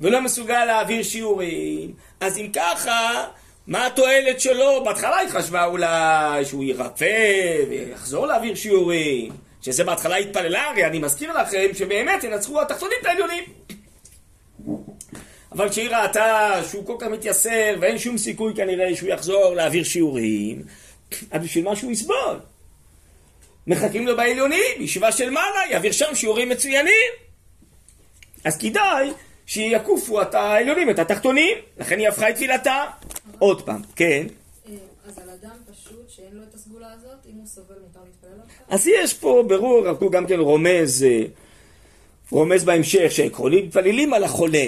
[0.00, 3.26] ולא מסוגל להעביר שיעורים, אז אם ככה,
[3.66, 4.84] מה התועלת שלו?
[4.84, 11.32] בהתחלה היא חשבה אולי שהוא ירפא ויחזור להעביר שיעורים, שזה בהתחלה התפללה, הרי אני מזכיר
[11.32, 13.44] לכם שבאמת ינצחו התחתונים את העליונים.
[15.52, 20.62] אבל כשהיא ראתה שהוא כל כך מתייסר ואין שום סיכוי כנראה שהוא יחזור להעביר שיעורים,
[21.30, 22.40] אז בשביל מה שהוא יסבול?
[23.66, 27.12] מחכים לו בעליונים, ישיבה של מעלה, יעביר שם שיעורים מצוינים.
[28.44, 29.10] אז כדאי
[29.46, 32.84] שיקופו את העליונים, את התחתונים, לכן היא הפכה את תפילתה.
[33.38, 34.26] עוד פעם, כן.
[34.68, 34.74] אה,
[35.08, 38.44] אז על אדם פשוט שאין לו את הסגולה הזאת, אם הוא סובל מותר להתפלל עליו?
[38.68, 41.22] אז יש פה ברור, הוא גם כן רומז, אה,
[42.30, 44.64] רומז בהמשך, שעקרונית מתפללים על החולה.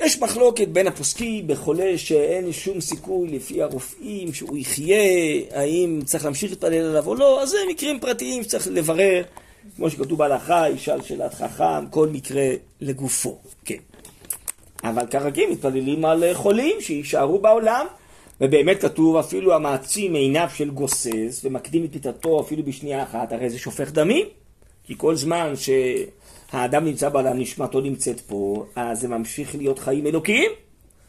[0.00, 4.96] יש מחלוקת בין הפוסקים בחולה שאין שום סיכוי לפי הרופאים שהוא יחיה,
[5.50, 9.22] האם צריך להמשיך להתפלל עליו או לא, אז זה מקרים פרטיים שצריך לברר,
[9.76, 12.48] כמו שכתוב בהלכה, ישאל שאלת חכם, כל מקרה
[12.80, 13.76] לגופו, כן.
[14.84, 17.86] אבל כרגיל מתפללים על חולים שיישארו בעולם,
[18.40, 23.58] ובאמת כתוב אפילו המעצים עיניו של גוסס ומקדים את פיתתו אפילו בשנייה אחת, הרי זה
[23.58, 24.26] שופך דמים,
[24.86, 25.70] כי כל זמן ש...
[26.52, 30.50] האדם נמצא בעולם, נשמתו נמצאת פה, אז זה ממשיך להיות חיים אלוקיים,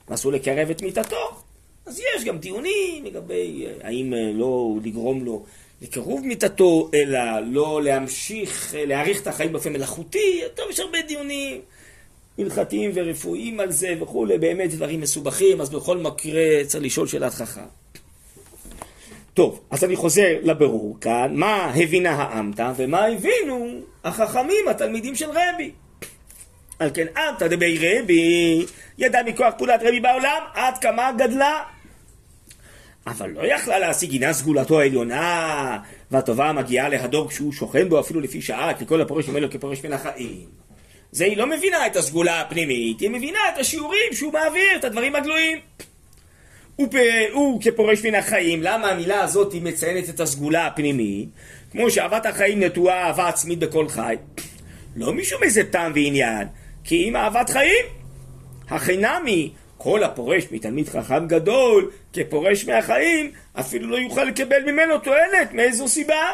[0.10, 1.30] ואסור לקרב את מיתתו.
[1.86, 5.46] אז יש גם דיונים לגבי אה, האם אה, לא לגרום לו
[5.82, 11.62] לקירוב מיתתו, אלא לא להמשיך, אה, להאריך את החיים באופן מלאכותי, טוב, יש הרבה דיונים
[12.40, 17.62] הלכתיים ורפואיים על זה וכולי, באמת דברים מסובכים, אז בכל מקרה צריך לשאול שאלת חכם.
[19.34, 25.72] טוב, אז אני חוזר לבירור כאן, מה הבינה האמתא ומה הבינו החכמים, התלמידים של רבי.
[26.80, 28.66] על כן אמתא דבי רבי,
[28.98, 31.64] ידע מכוח פעולת רבי בעולם, עד כמה גדלה.
[33.08, 35.78] אבל לא יכלה להשיג עניין סגולתו העליונה
[36.12, 39.94] והטובה מגיעה להדור כשהוא שוכן בו אפילו לפי שעה, כי כל הפורש ממנו כפורש מן
[39.94, 40.46] החיים.
[41.12, 45.16] זה היא לא מבינה את הסגולה הפנימית, היא מבינה את השיעורים שהוא מעביר, את הדברים
[45.16, 45.58] הגלויים.
[46.76, 46.88] הוא,
[47.32, 51.30] הוא כפורש מן החיים, למה המילה הזאת היא מציינת את הסגולה הפנימית?
[51.72, 54.16] כמו שאהבת החיים נטועה אהבה עצמית בכל חי.
[54.96, 56.48] לא משום איזה טעם ועניין,
[56.84, 57.86] כי אם אהבת חיים.
[58.70, 65.88] החינמי, כל הפורש מתלמיד חכם גדול, כפורש מהחיים, אפילו לא יוכל לקבל ממנו תועלת, מאיזו
[65.88, 66.34] סיבה?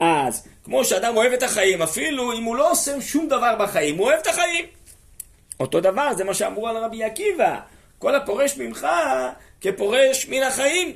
[0.00, 4.06] אז, כמו שאדם אוהב את החיים, אפילו אם הוא לא עושה שום דבר בחיים, הוא
[4.06, 4.64] אוהב את החיים.
[5.60, 7.60] אותו דבר, זה מה שאמרו על רבי עקיבא.
[7.98, 8.86] כל הפורש ממך
[9.60, 10.92] כפורש מן החיים.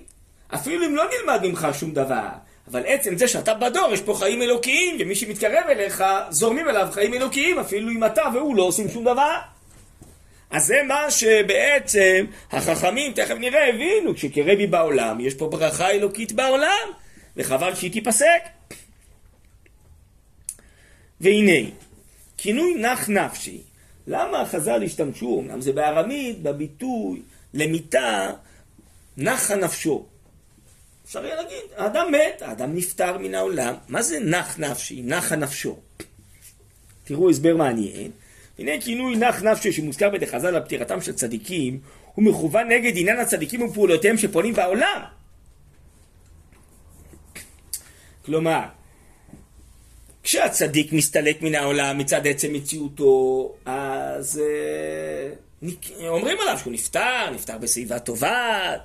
[0.55, 2.29] אפילו אם לא נלמד ממך שום דבר.
[2.71, 7.15] אבל עצם זה שאתה בדור, יש פה חיים אלוקיים, ומי שמתקרב אליך, זורמים אליו חיים
[7.15, 9.39] אלוקיים, אפילו אם אתה והוא לא עושים שום דבר.
[10.51, 16.89] אז זה מה שבעצם החכמים, תכף נראה, הבינו, כשקרבי בעולם, יש פה ברכה אלוקית בעולם,
[17.37, 18.43] וחבל שהיא תיפסק.
[21.21, 21.69] והנה,
[22.37, 23.61] כינוי נח נפשי,
[24.07, 27.23] למה חז"ל השתמשו, אמנם זה בארמית, בביטוי
[27.55, 28.31] למיתה,
[29.17, 30.07] נחה נפשו.
[31.13, 35.79] אפשר יהיה להגיד, האדם מת, האדם נפטר מן העולם, מה זה נח נפשי, נחה נפשו?
[37.05, 38.11] תראו הסבר מעניין.
[38.59, 41.81] הנה כינוי נח נפשי שמוזכר בידי חז"ל על פטירתם של צדיקים,
[42.15, 45.03] הוא מכוון נגד עניין הצדיקים ופעולותיהם שפועלים בעולם.
[48.25, 48.63] כלומר,
[50.23, 57.99] כשהצדיק מסתלק מן העולם מצד עצם מציאותו, אז אה, אומרים עליו שהוא נפטר, נפטר בסביבה
[57.99, 58.77] טובה,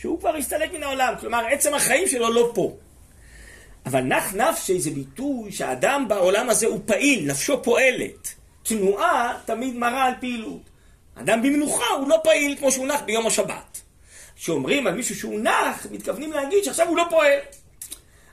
[0.00, 2.76] שהוא כבר הסתלק מן העולם, כלומר עצם החיים שלו לא פה.
[3.86, 8.34] אבל נח נפשי זה ביטוי שהאדם בעולם הזה הוא פעיל, נפשו פועלת.
[8.62, 10.60] תנועה תמיד מראה על פעילות.
[11.14, 13.80] אדם במנוחה הוא לא פעיל כמו שהוא נח ביום השבת.
[14.36, 17.38] כשאומרים על מישהו שהוא נח, מתכוונים להגיד שעכשיו הוא לא פועל.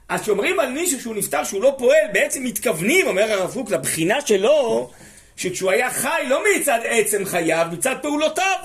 [0.09, 4.21] אז כשאומרים על מישהו שהוא נפטר שהוא לא פועל, בעצם מתכוונים, אומר הרב קוק, לבחינה
[4.21, 4.91] שלו,
[5.35, 8.59] שכשהוא היה חי לא מצד עצם חייו, מצד פעולותיו.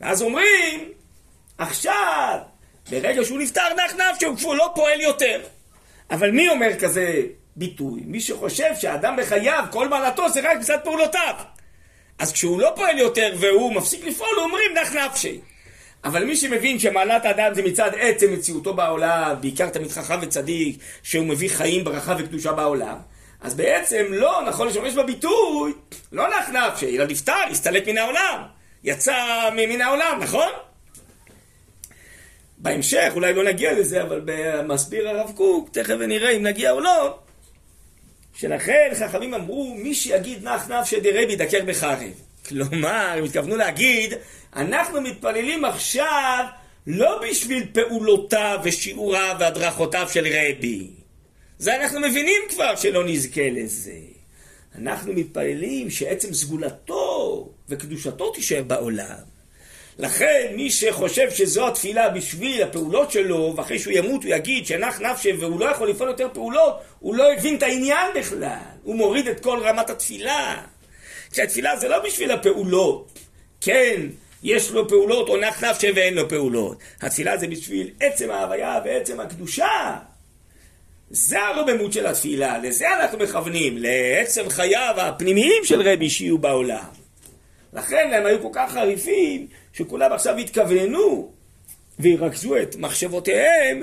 [0.00, 0.92] ואז אומרים,
[1.58, 2.38] עכשיו,
[2.90, 5.40] ברגע שהוא נפטר נח נפשו, הוא לא פועל יותר.
[6.10, 7.22] אבל מי אומר כזה
[7.56, 8.00] ביטוי?
[8.06, 11.34] מי שחושב שהאדם בחייו, כל מעלתו זה רק מצד פעולותיו.
[12.18, 15.40] אז כשהוא לא פועל יותר והוא מפסיק לפעול, אומרים נח נפשי.
[16.04, 21.26] אבל מי שמבין שמעלת האדם זה מצד עצם מציאותו בעולם, בעיקר תמיד חכם וצדיק, שהוא
[21.26, 22.96] מביא חיים, ברכה וקדושה בעולם,
[23.40, 25.72] אז בעצם לא נכון לשמש בביטוי,
[26.12, 28.42] לא נח נפשי, אלא נפטר, הסתלק מן העולם.
[28.84, 30.48] יצא מן העולם, נכון?
[32.64, 37.18] בהמשך, אולי לא נגיע לזה, אבל במסביר הרב קוק, תכף ונראה אם נגיע או לא,
[38.34, 42.12] שלכן חכמים אמרו, מי שיגיד נח נפשי דרבי דקר בחרב.
[42.48, 44.14] כלומר, הם התכוונו להגיד,
[44.56, 46.44] אנחנו מתפללים עכשיו
[46.86, 50.90] לא בשביל פעולותיו ושיעוריו והדרכותיו של רבי.
[51.58, 53.98] זה אנחנו מבינים כבר שלא נזכה לזה.
[54.78, 59.33] אנחנו מתפללים שעצם סגולתו וקדושתו תישאר בעולם.
[59.98, 65.32] לכן מי שחושב שזו התפילה בשביל הפעולות שלו, ואחרי שהוא ימות הוא יגיד שנח נפשי
[65.32, 68.58] והוא לא יכול לפעול יותר פעולות, הוא לא הבין את העניין בכלל.
[68.82, 70.62] הוא מוריד את כל רמת התפילה.
[71.32, 73.18] שהתפילה זה לא בשביל הפעולות.
[73.60, 74.00] כן,
[74.42, 76.78] יש לו פעולות או נח נפשי ואין לו פעולות.
[77.00, 79.96] התפילה זה בשביל עצם ההוויה ועצם הקדושה.
[81.10, 86.84] זה הרוממות של התפילה, לזה אנחנו מכוונים, לעצם חייו הפנימיים של רבי שיהיו בעולם.
[87.72, 91.32] לכן הם היו כל כך חריפים, שכולם עכשיו התכווננו
[91.98, 93.82] וירכזו את מחשבותיהם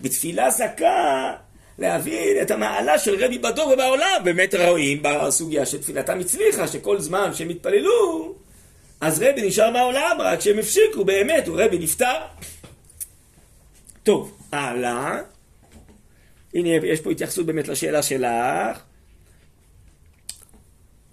[0.00, 1.34] בתפילה זכה
[1.78, 4.20] להבין את המעלה של רבי בדור ובעולם.
[4.24, 8.34] באמת רואים בסוגיה של תפילתם הצליחה, שכל זמן שהם התפללו,
[9.00, 12.16] אז רבי נשאר בעולם, רק שהם הפסיקו, באמת, הוא רבי נפטר.
[14.02, 15.20] טוב, הלאה.
[16.54, 18.78] הנה, יש פה התייחסות באמת לשאלה שלך.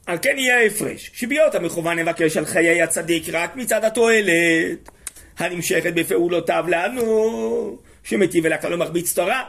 [0.06, 4.90] על כן יהיה ההפרש, שבהיות המכוון לבקש על חיי הצדיק רק מצד התועלת
[5.38, 9.44] הנמשכת בפעולותיו לנו, שמטיב אלא כלל ומרביץ תורה.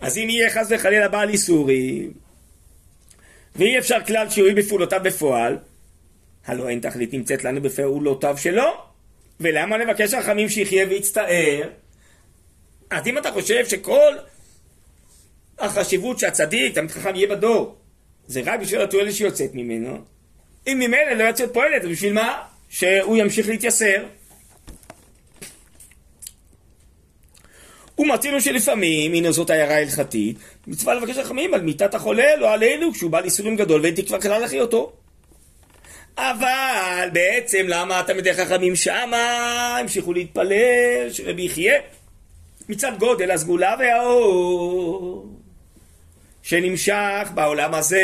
[0.00, 2.12] אז אם יהיה חס וחלילה בעל איסורים,
[3.56, 5.58] ואי אפשר כלל שיועיל בפעולותיו בפועל,
[6.46, 8.68] הלא אין תכלית נמצאת לנו בפעולותיו שלו,
[9.40, 11.68] ולמה לבקש רחמים שיחיה ויצטער?
[12.90, 14.12] אז אם אתה חושב שכל
[15.58, 17.76] החשיבות שהצדיק, תמיד חכם יהיה בדור,
[18.28, 19.98] זה רק בשביל התועלת שיוצאת ממנו.
[20.66, 22.42] אם ממילא לא יוצאת פועלת, אז בשביל מה?
[22.68, 24.04] שהוא ימשיך להתייסר.
[27.98, 33.10] ומצינו שלפעמים, הנה זאת הערה הלכתית, מצווה לבקש רחמים על מיתת החולה, לא עלינו, כשהוא
[33.10, 34.92] בא לאיסורים גדול ואין תקווה כלל לחיותו.
[36.18, 41.74] אבל בעצם למה תלמידי חכמים שמה המשיכו להתפלל שרבי יחיה?
[42.68, 45.37] מצד גודל הסגולה והאור
[46.48, 48.02] שנמשך בעולם הזה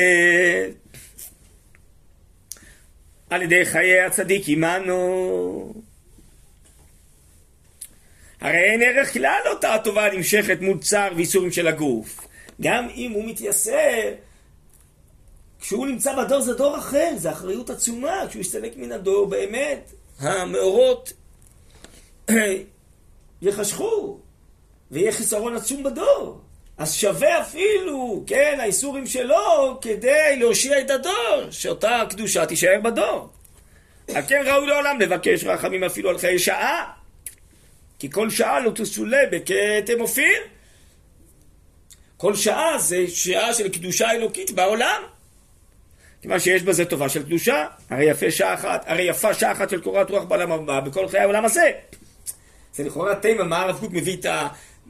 [3.30, 5.74] על ידי חיי הצדיק עמנו.
[8.40, 12.20] הרי אין ערך כלל אותה הטובה הנמשכת מול צער ואיסורים של הגוף.
[12.60, 14.12] גם אם הוא מתייסר,
[15.60, 21.12] כשהוא נמצא בדור זה דור אחר, זה אחריות עצומה, כשהוא יסתלק מן הדור באמת, המאורות
[23.42, 24.18] יחשכו,
[24.90, 26.43] ויהיה חיסרון עצום בדור.
[26.78, 33.28] אז שווה אפילו, כן, האיסורים שלו, כדי להושיע את הדור, שאותה קדושה תישאר בדור.
[34.14, 36.92] על כן ראוי לעולם לבקש רחמים אפילו על חיי שעה,
[37.98, 40.38] כי כל שעה לא תסולה בכתם אופיר.
[42.16, 45.02] כל שעה זה שעה של קדושה אלוקית בעולם.
[46.22, 49.80] כיוון שיש בזה טובה של קדושה, הרי יפה שעה אחת, הרי יפה שעה אחת של
[49.80, 51.70] קורת רוח בעולם הבא, בכל חיי העולם הזה.
[52.74, 54.26] זה לכאורה תימה, מה הרב קוק מביא את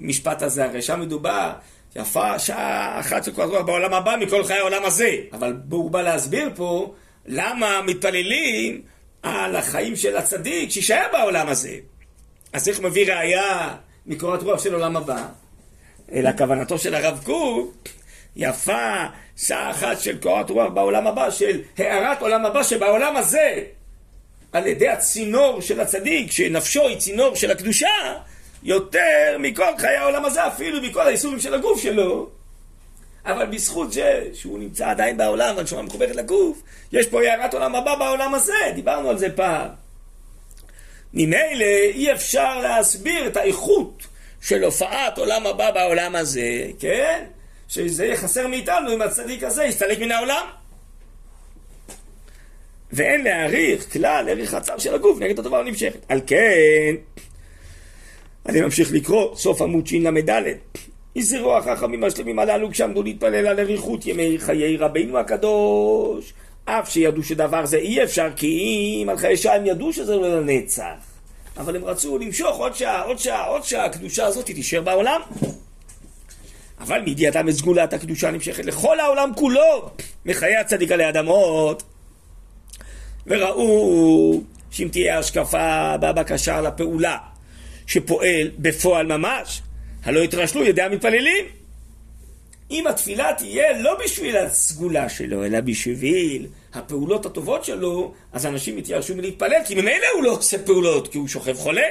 [0.01, 1.53] המשפט הזה, הרי שם מדובר,
[1.97, 5.11] יפה שעה אחת קורת רוח בעולם הבא מכל חיי העולם הזה.
[5.33, 6.95] אבל הוא בא להסביר פה
[7.27, 8.83] למה מתפללים
[9.23, 11.77] על החיים של הצדיק שישאר בעולם הזה.
[12.53, 13.75] אז איך מביא ראייה
[14.07, 15.27] מקורת רוח של עולם הבא?
[16.13, 17.89] אלא כוונתו של הרב קוק,
[18.37, 19.05] יפה
[19.37, 23.63] שעה אחת של קורת רוח בעולם הבא, של הארת עולם הבא שבעולם הזה,
[24.53, 28.15] על ידי הצינור של הצדיק, שנפשו היא צינור של הקדושה,
[28.65, 32.29] יותר מכל חיי העולם הזה, אפילו מכל האיסורים של הגוף שלו.
[33.27, 36.63] אבל בזכות זה שהוא נמצא עדיין בעולם והנשמה מחוברת לגוף,
[36.93, 39.69] יש פה הערת עולם הבא בעולם הזה, דיברנו על זה פעם.
[41.15, 44.03] ממילא אי אפשר להסביר את האיכות
[44.41, 47.25] של הופעת עולם הבא בעולם הזה, כן?
[47.69, 50.47] שזה יהיה חסר מאיתנו אם הצדיק הזה יסתלק מן העולם.
[52.93, 55.99] ואין להעריך כלל ערך הצו של הגוף נגד הדבר הנמשכת.
[56.09, 56.95] על כן,
[58.47, 60.43] אני ממשיך לקרוא, סוף עמוד של"ד.
[61.17, 66.33] יזהרו החכמים השלמים הללו כשעמדו להתפלל על אריכות ימי חיי רבינו הקדוש.
[66.65, 68.47] אף שידעו שדבר זה אי אפשר, כי
[69.03, 70.95] אם על חיי שעה הם ידעו שזה לא לנצח.
[71.57, 75.21] אבל הם רצו למשוך עוד שעה, עוד שעה, עוד שעה, הקדושה הזאת תישאר בעולם.
[76.81, 79.91] אבל מידיעתם את סגולת הקדושה נמשכת לכל העולם כולו,
[80.27, 81.83] מחיי הצדיק עלי אדמות.
[83.27, 84.41] וראו
[84.71, 87.17] שאם תהיה השקפה בבקשה לפעולה
[87.87, 89.63] שפועל בפועל ממש,
[90.05, 91.45] הלא יתרשלו ידי המתפללים.
[92.71, 99.17] אם התפילה תהיה לא בשביל הסגולה שלו, אלא בשביל הפעולות הטובות שלו, אז אנשים יתייאשו
[99.17, 101.87] מלהתפלל, כי ממילא הוא לא עושה פעולות, כי הוא שוכב חולה.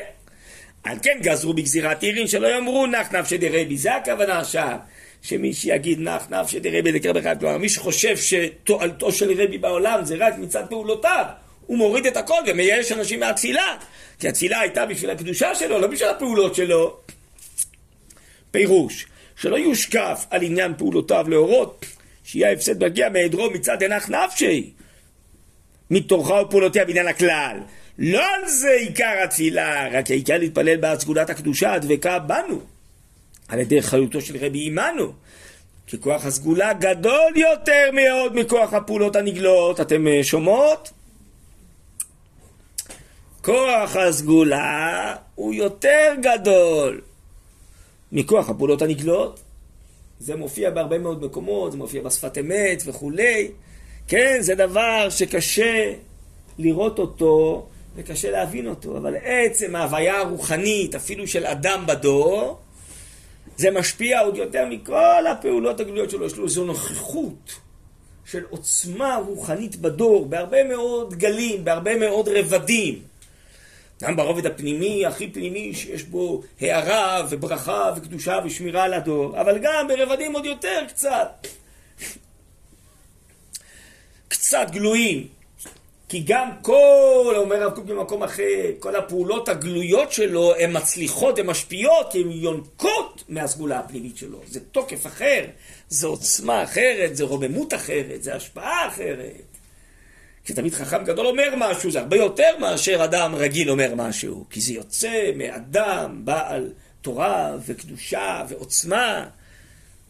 [0.83, 4.77] על כן גזרו בגזירת עירין שלא יאמרו נח נפשי דרבי, זה הכוונה עכשיו.
[5.21, 10.15] שמי שיגיד נח נפשי דרבי לקרב אחד, כלומר מי שחושב שתועלתו של רבי בעולם זה
[10.19, 11.25] רק מצד פעולותיו,
[11.65, 13.77] הוא מוריד את הכל ומייאש אנשים מהתפילה.
[14.19, 16.97] כי התפילה הייתה בשביל הקדושה שלו, לא בשביל הפעולות שלו.
[18.51, 19.05] פירוש,
[19.35, 21.85] שלא יושקף על עניין פעולותיו להורות
[22.23, 24.71] שיהיה ההפסד מגיע מהיעדרו מצד הנח נפשי
[25.91, 27.57] מתוכה ופעולותיה בעניין הכלל.
[27.99, 32.61] לא על זה עיקר התפילה, רק העיקר להתפלל בעד סגולת הקדושה הדבקה בנו,
[33.47, 35.13] על ידי חיותו של רבי עמנו.
[35.87, 39.81] כי כוח הסגולה גדול יותר מאוד מכוח הפעולות הנגלות.
[39.81, 40.91] אתם אה, שומעות?
[43.43, 47.01] כוח הסגולה הוא יותר גדול
[48.11, 49.39] מכוח הפעולות הנגלות.
[50.19, 53.51] זה מופיע בהרבה מאוד מקומות, זה מופיע בשפת אמת וכולי.
[54.07, 55.93] כן, זה דבר שקשה
[56.57, 57.65] לראות אותו
[57.95, 62.59] וקשה להבין אותו, אבל עצם ההוויה הרוחנית, אפילו של אדם בדור,
[63.57, 66.25] זה משפיע עוד יותר מכל הפעולות הגלויות שלו.
[66.25, 67.59] יש לו איזו נוכחות
[68.25, 73.12] של עוצמה רוחנית בדור, בהרבה מאוד גלים, בהרבה מאוד רבדים.
[74.03, 79.87] גם ברובד הפנימי, הכי פנימי, שיש בו הערה וברכה וקדושה ושמירה על הדור, אבל גם
[79.87, 81.47] ברבדים עוד יותר קצת.
[84.27, 85.27] קצת גלויים.
[86.09, 91.45] כי גם כל, אומר הרב קוק במקום אחר, כל הפעולות הגלויות שלו, הן מצליחות, הן
[91.45, 94.39] משפיעות, כי הן יונקות מהסגולה הפנימית שלו.
[94.47, 95.45] זה תוקף אחר,
[95.89, 99.52] זה עוצמה אחרת, זה רוממות אחרת, זה השפעה אחרת.
[100.45, 104.73] כשתמיד חכם גדול אומר משהו, זה הרבה יותר מאשר אדם רגיל אומר משהו, כי זה
[104.73, 106.69] יוצא מאדם בעל
[107.01, 109.25] תורה וקדושה ועוצמה,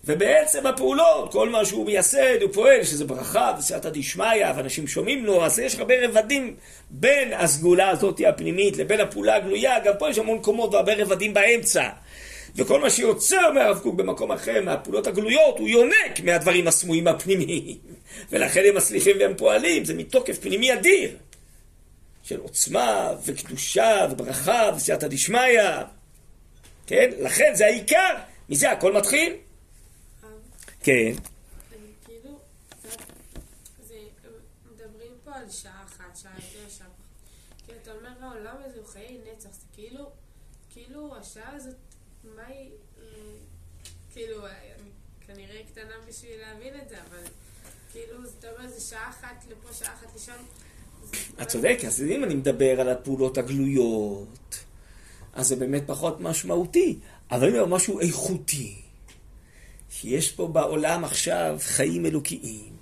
[0.06, 5.46] ובעצם הפעולות, כל מה שהוא מייסד, הוא פועל, שזה ברכה וסייעתא דשמיא, ואנשים שומעים לו,
[5.46, 6.56] אז יש הרבה רבדים
[6.90, 11.90] בין הסגולה הזאת הפנימית לבין הפעולה הגלויה, גם פה יש המון קומות והרבה רבדים באמצע.
[12.56, 17.78] וכל מה שיוצא, אומר הרב קוק, במקום אחר, מהפעולות הגלויות, הוא יונק מהדברים הסמויים הפנימיים.
[18.32, 21.18] ולכן הם מצליחים והם פועלים, זה מתוקף פנימי אדיר.
[22.24, 25.62] של עוצמה וקדושה וברכה וסייעתא דשמיא.
[26.88, 27.10] כן?
[27.20, 28.16] לכן זה העיקר,
[28.50, 29.36] מזה הכל מתחיל.
[30.84, 31.14] כן.
[39.74, 40.10] כאילו,
[40.70, 41.76] כאילו השעה הזאת,
[42.36, 43.04] מה היא, אה,
[44.14, 44.90] כאילו, אני
[45.28, 47.24] כנראה קטנה בשביל להבין את זה, אבל
[47.92, 50.44] כאילו, אתה אומר, זה שעה אחת לפה, שעה אחת לשם.
[51.42, 54.64] את צודקת, אז אם אני מדבר על הפעולות הגלויות,
[55.34, 57.00] אז זה באמת פחות משמעותי.
[57.32, 58.76] אבל אני אומר משהו איכותי,
[59.90, 62.74] שיש פה בעולם עכשיו חיים אלוקיים,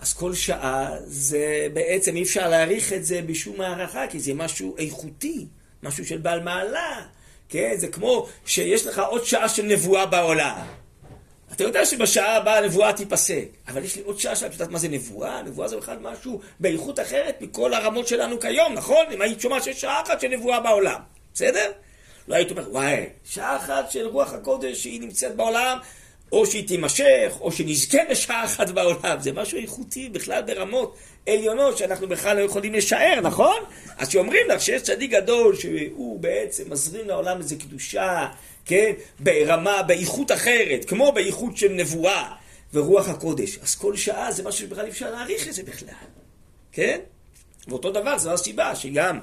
[0.00, 4.76] אז כל שעה זה בעצם אי אפשר להעריך את זה בשום הערכה, כי זה משהו
[4.76, 5.46] איכותי,
[5.82, 7.06] משהו של בעל מעלה,
[7.50, 7.74] כן?
[7.76, 10.56] זה כמו שיש לך עוד שעה של נבואה בעולם.
[11.52, 14.88] אתה יודע שבשעה הבאה הנבואה תיפסק, אבל יש לי עוד שעה שאת יודעת מה זה
[14.88, 15.42] נבואה?
[15.42, 19.04] נבואה זה בכלל משהו באיכות אחרת מכל הרמות שלנו כיום, נכון?
[19.12, 21.00] אם היית שומעת שיש שעה אחת של נבואה בעולם,
[21.34, 21.72] בסדר?
[22.28, 25.78] לא היית אומר, וואי, שעה אחת של רוח הקודש שהיא נמצאת בעולם,
[26.32, 29.20] או שהיא תימשך, או שנזכה בשעה אחת בעולם.
[29.20, 30.96] זה משהו איכותי בכלל ברמות
[31.28, 33.56] עליונות שאנחנו בכלל לא יכולים לשער, נכון?
[33.98, 38.28] אז כשאומרים לך שיש צדיק גדול שהוא בעצם מזרים לעולם איזה קדושה,
[38.64, 38.92] כן?
[39.18, 42.32] ברמה, באיכות אחרת, כמו באיכות של נבואה
[42.74, 43.58] ורוח הקודש.
[43.62, 45.94] אז כל שעה זה משהו שבכלל אי אפשר להעריך את זה בכלל,
[46.72, 46.98] כן?
[47.68, 49.18] ואותו דבר, זו הסיבה שגם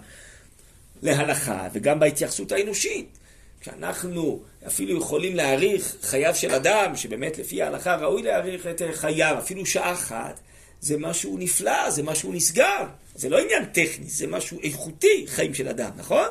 [1.01, 3.17] להלכה וגם בהתייחסות האנושית.
[3.61, 9.65] כשאנחנו אפילו יכולים להעריך חייו של אדם, שבאמת לפי ההלכה ראוי להעריך את חייו, אפילו
[9.65, 10.39] שעה אחת,
[10.81, 12.85] זה משהו נפלא, זה משהו נסגר.
[13.15, 16.27] זה לא עניין טכני, זה משהו איכותי, חיים של אדם, נכון?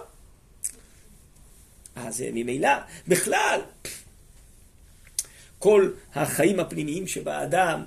[1.97, 2.68] אז ממילא,
[3.09, 3.61] בכלל,
[5.59, 7.82] כל החיים הפנימיים שבאדם,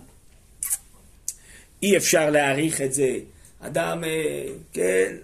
[1.84, 3.20] אי אפשר להעריך את זה.
[3.60, 5.16] אדם, אה, כן,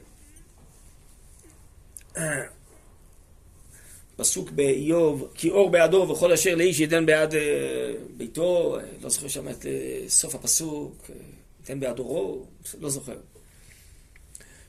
[4.16, 7.42] פסוק באיוב, כי אור בעדו וכל אשר לאיש ייתן בעד אה,
[8.18, 9.72] ביתו, לא זוכר שם את אה,
[10.08, 11.12] סוף הפסוק,
[11.60, 12.46] ייתן בעד אורו,
[12.82, 13.16] לא זוכר.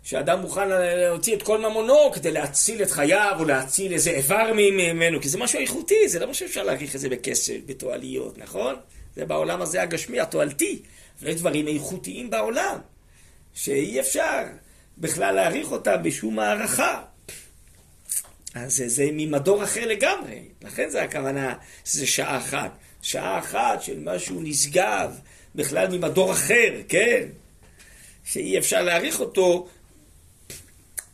[0.03, 5.21] שאדם מוכן להוציא את כל ממונו כדי להציל את חייו או להציל איזה איבר ממנו,
[5.21, 8.75] כי זה משהו איכותי, זה לא משהו שאפשר להעריך את זה בכסף, בתועליות, נכון?
[9.17, 10.83] זה בעולם הזה הגשמי, התועלתי.
[11.21, 12.79] אבל יש דברים איכותיים בעולם,
[13.55, 14.43] שאי אפשר
[14.99, 17.03] בכלל להעריך אותם בשום הערכה.
[18.57, 21.55] אז זה, זה ממדור אחר לגמרי, לכן זה הכוונה
[21.85, 22.79] שזה שעה אחת.
[23.03, 25.19] שעה אחת של משהו נשגב,
[25.55, 27.29] בכלל ממדור אחר, כן?
[28.25, 29.69] שאי אפשר להעריך אותו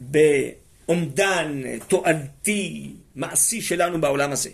[0.01, 4.51] באומדן תועלתי, מעשי שלנו בעולם הזה.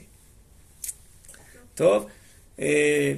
[1.74, 2.06] טוב,
[2.60, 3.12] אה,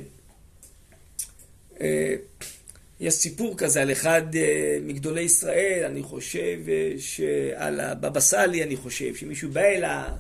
[1.81, 2.15] אה,
[3.01, 8.77] יש סיפור כזה על אחד אה, מגדולי ישראל, אני חושב, אה, שעל הבבא סאלי, אני
[8.77, 10.11] חושב, שמישהו בא אליו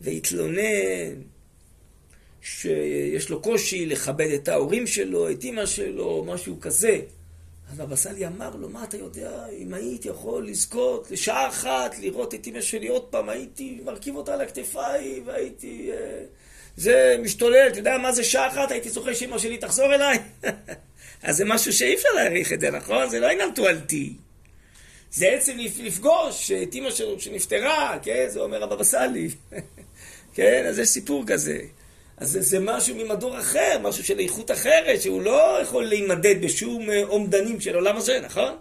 [0.00, 1.22] והתלונן
[2.42, 7.00] שיש לו קושי לכבד את ההורים שלו, את אימא שלו, משהו כזה.
[7.70, 12.34] אז בבא סאלי אמר לו, מה אתה יודע, אם הייתי יכול לזכות לשעה אחת לראות
[12.34, 15.90] את אימא שלי עוד פעם, הייתי מרכיב אותה על הכתפיי והייתי...
[15.92, 16.24] אה,
[16.76, 18.70] זה משתולל, אתה יודע מה זה שעה אחת?
[18.70, 20.18] הייתי זוכר שאימא שלי תחזור אליי.
[21.22, 23.08] אז זה משהו שאי אפשר להעריך את זה, נכון?
[23.08, 24.12] זה לא עניין תועלתי.
[25.10, 28.24] זה עצם לפגוש את אימא שלו שנפטרה, כן?
[28.28, 29.28] זה אומר הבבא סאלי.
[30.34, 30.64] כן?
[30.68, 31.58] אז יש סיפור כזה.
[32.16, 36.90] אז זה, זה משהו ממדור אחר, משהו של איכות אחרת, שהוא לא יכול להימדד בשום
[36.90, 38.56] אה, אומדנים של עולם הזה, נכון?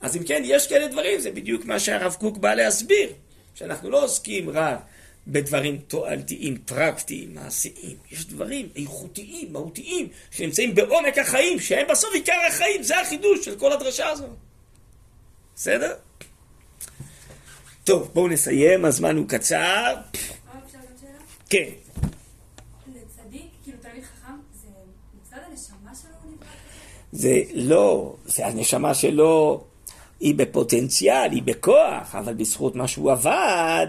[0.00, 3.12] אז אם כן, יש כאלה דברים, זה בדיוק מה שהרב קוק בא להסביר.
[3.54, 4.78] שאנחנו לא עוסקים רק
[5.28, 7.96] בדברים תועלתיים, פרקטיים, מעשיים.
[8.10, 12.82] יש דברים איכותיים, מהותיים, שנמצאים בעומק החיים, שהם בסוף עיקר החיים.
[12.82, 14.30] זה החידוש של כל הדרשה הזאת.
[15.56, 15.94] בסדר?
[17.84, 19.94] טוב, בואו נסיים, הזמן הוא קצר.
[21.50, 21.68] כן.
[22.84, 23.78] כאילו,
[27.12, 29.64] זה לא, זה הנשמה שלו,
[30.20, 33.86] היא בפוטנציאל, היא בכוח, אבל בזכות מה שהוא עבד,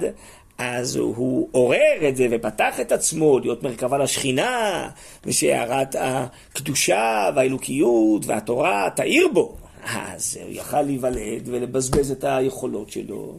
[0.58, 4.90] אז הוא עורר את זה ופתח את עצמו להיות מרכבה לשכינה,
[5.26, 9.56] ושהערת הקדושה והאלוקיות והתורה תאיר בו.
[9.86, 13.38] אז הוא יכל להיוולד ולבזבז את היכולות שלו.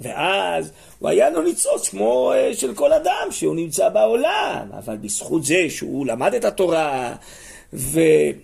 [0.00, 5.44] ואז הוא היה לו ניצוץ כמו אה, של כל אדם שהוא נמצא בעולם, אבל בזכות
[5.44, 7.14] זה שהוא למד את התורה
[7.72, 8.38] וקיים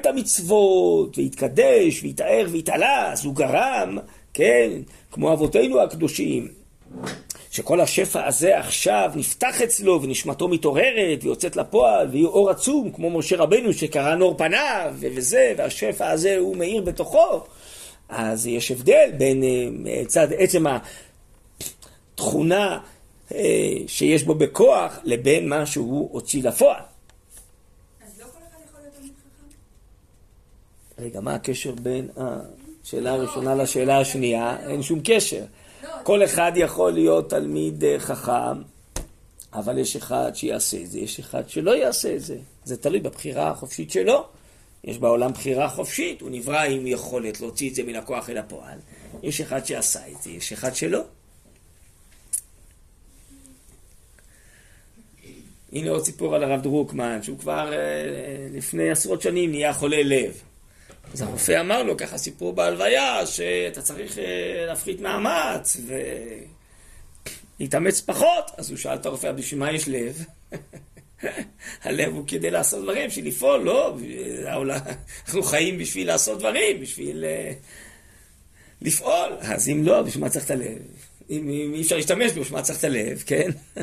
[0.00, 3.98] את המצוות והתקדש והתאר והתעלה, אז הוא גרם,
[4.34, 4.70] כן,
[5.10, 6.48] כמו אבותינו הקדושים,
[7.50, 13.36] שכל השפע הזה עכשיו נפתח אצלו ונשמתו מתעוררת ויוצאת לפועל ויהיה אור עצום כמו משה
[13.36, 17.44] רבנו שקרא נור פניו וזה והשפע הזה הוא מאיר בתוכו
[18.08, 19.42] אז יש הבדל בין
[19.86, 20.64] אה, צד עצם
[22.14, 22.78] תכונה
[23.34, 26.82] אה, שיש בו בכוח לבין מה שהוא הוציא לפועל.
[28.04, 31.04] אז לא כל אחד יכול להיות תלמיד חכם?
[31.04, 32.08] רגע, מה הקשר בין
[32.84, 34.56] השאלה הראשונה לשאלה השנייה?
[34.68, 35.44] אין שום קשר.
[36.02, 38.62] כל אחד יכול להיות תלמיד אה, חכם,
[39.52, 42.36] אבל יש אחד שיעשה את זה, יש אחד שלא יעשה את זה.
[42.64, 44.24] זה תלוי בבחירה החופשית שלו.
[44.84, 48.78] יש בעולם בחירה חופשית, הוא נברא עם יכולת להוציא את זה מן הכוח אל הפועל.
[49.22, 51.00] יש אחד שעשה את זה, יש אחד שלא.
[55.72, 57.78] הנה עוד סיפור על הרב דרוקמן, שהוא כבר אה,
[58.52, 60.42] לפני עשרות שנים נהיה חולה לב.
[61.12, 65.76] אז הרופא אמר לו, ככה סיפור בהלוויה, שאתה צריך אה, להפחית מאמץ
[67.60, 68.50] ולהתאמץ פחות.
[68.56, 70.24] אז הוא שאל את הרופא, בשביל מה יש לב?
[71.84, 73.96] הלב הוא כדי לעשות דברים, בשביל לפעול, לא?
[75.26, 77.54] אנחנו חיים בשביל לעשות דברים, בשביל uh,
[78.82, 79.36] לפעול.
[79.40, 80.78] אז אם לא, בשביל מה צריך את הלב?
[81.30, 83.50] אם, אם אי אפשר להשתמש בו, בשביל מה צריך את הלב, כן?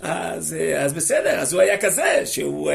[0.00, 2.70] אז, אה, אז בסדר, אז הוא היה כזה, שהוא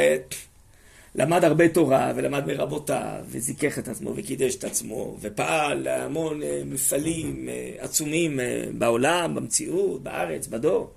[1.16, 7.48] למד הרבה תורה, ולמד מרבותיו, וזיכך את עצמו, וקידש את עצמו, ופעל להמון uh, מפעלים
[7.48, 8.44] uh, עצומים uh,
[8.78, 10.94] בעולם, במציאות, בארץ, בדור.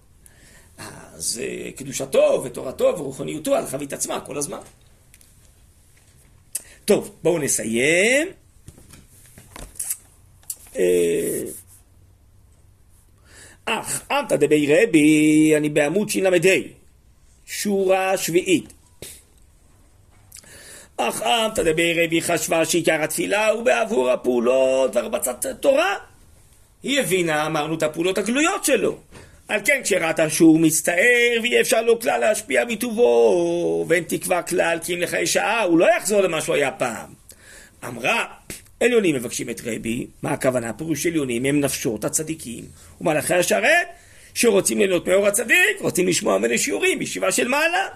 [1.14, 4.58] אז אה, קדושתו ותורתו ורוחניותו הלכה והתעצמה כל הזמן.
[6.84, 8.28] טוב, בואו נסיים.
[10.76, 11.42] אה,
[13.64, 16.30] אך, אמתא דבי רבי, אני בעמוד של"ה,
[17.46, 18.72] שורה שביעית.
[21.08, 25.94] אך אמתא דבי רבי חשבה שעיקר התפילה הוא בעבור הפעולות והרבצת תורה.
[26.82, 28.96] היא הבינה, אמרנו, את הפעולות הגלויות שלו.
[29.48, 34.94] על כן כשראתה שהוא מצטער ואי אפשר לו כלל להשפיע מטובו ואין תקווה כלל כי
[34.94, 37.06] אם לך יש שעה הוא לא יחזור למה שהוא היה פעם.
[37.86, 38.24] אמרה
[38.80, 40.72] עליונים מבקשים את רבי, מה הכוונה?
[40.72, 42.64] פירוש עליונים הם נפשות הצדיקים
[43.00, 43.86] ומלאכי השרת
[44.34, 47.88] שרוצים ליהנות מאור הצדיק, רוצים לשמוע ממנו שיעורים בישיבה של מעלה.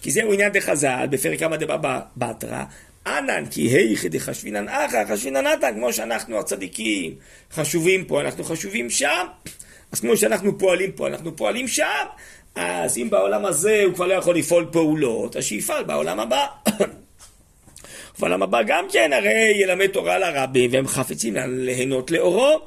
[0.00, 2.64] כי זהו עניין דחז"ל בפרק כמה דבא בתרא
[3.06, 7.14] אנן כי היכא דחשבינן אחא חשבינן נתן כמו שאנחנו הצדיקים
[7.52, 9.26] חשובים פה אנחנו חשובים שם
[9.92, 12.06] אז כמו שאנחנו פועלים פה, אנחנו פועלים שם,
[12.54, 16.46] אז אם בעולם הזה הוא כבר לא יכול לפעול פעולות, אז שיפעל בעולם הבא.
[18.18, 22.60] בעולם הבא גם כן, הרי ילמד תורה לרבים, והם חפצים ליהנות לאורו.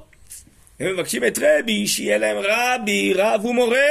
[0.79, 3.87] הם מבקשים את רבי, שיהיה להם רבי, רב ומורה,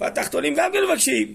[0.00, 1.34] והתחתונים גם כן מבקשים.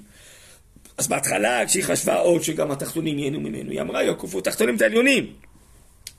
[1.02, 5.34] אז בהתחלה, כשהיא חשבה עוד שגם התחתונים ייהנו ממנו, היא אמרה, יוקפו תחתונים את העליונים.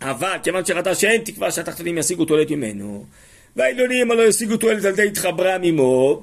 [0.00, 3.06] אבל כיוון שראתה שאין תקווה שהתחתונים ישיגו תועלת ממנו,
[3.56, 6.22] והעליונים הלא ישיגו תועלת על די התחברה עמו,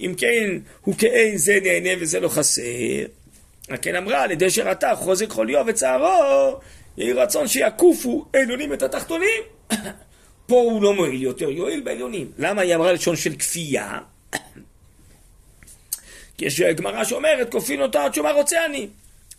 [0.00, 2.62] אם כן הוא כאין זה נהנה וזה לא חסר.
[3.82, 6.60] כן אמרה, על ידי שראתה חוזק חוליו וצערו,
[6.96, 9.42] יהי רצון שיקופו עליונים את התחתונים.
[10.46, 12.30] פה הוא לא מועיל יותר, יועיל בעליונים.
[12.38, 13.98] למה היא אמרה לשון של כפייה?
[16.40, 18.88] יש גמרא שאומרת, כופין אותה עד שמה רוצה אני.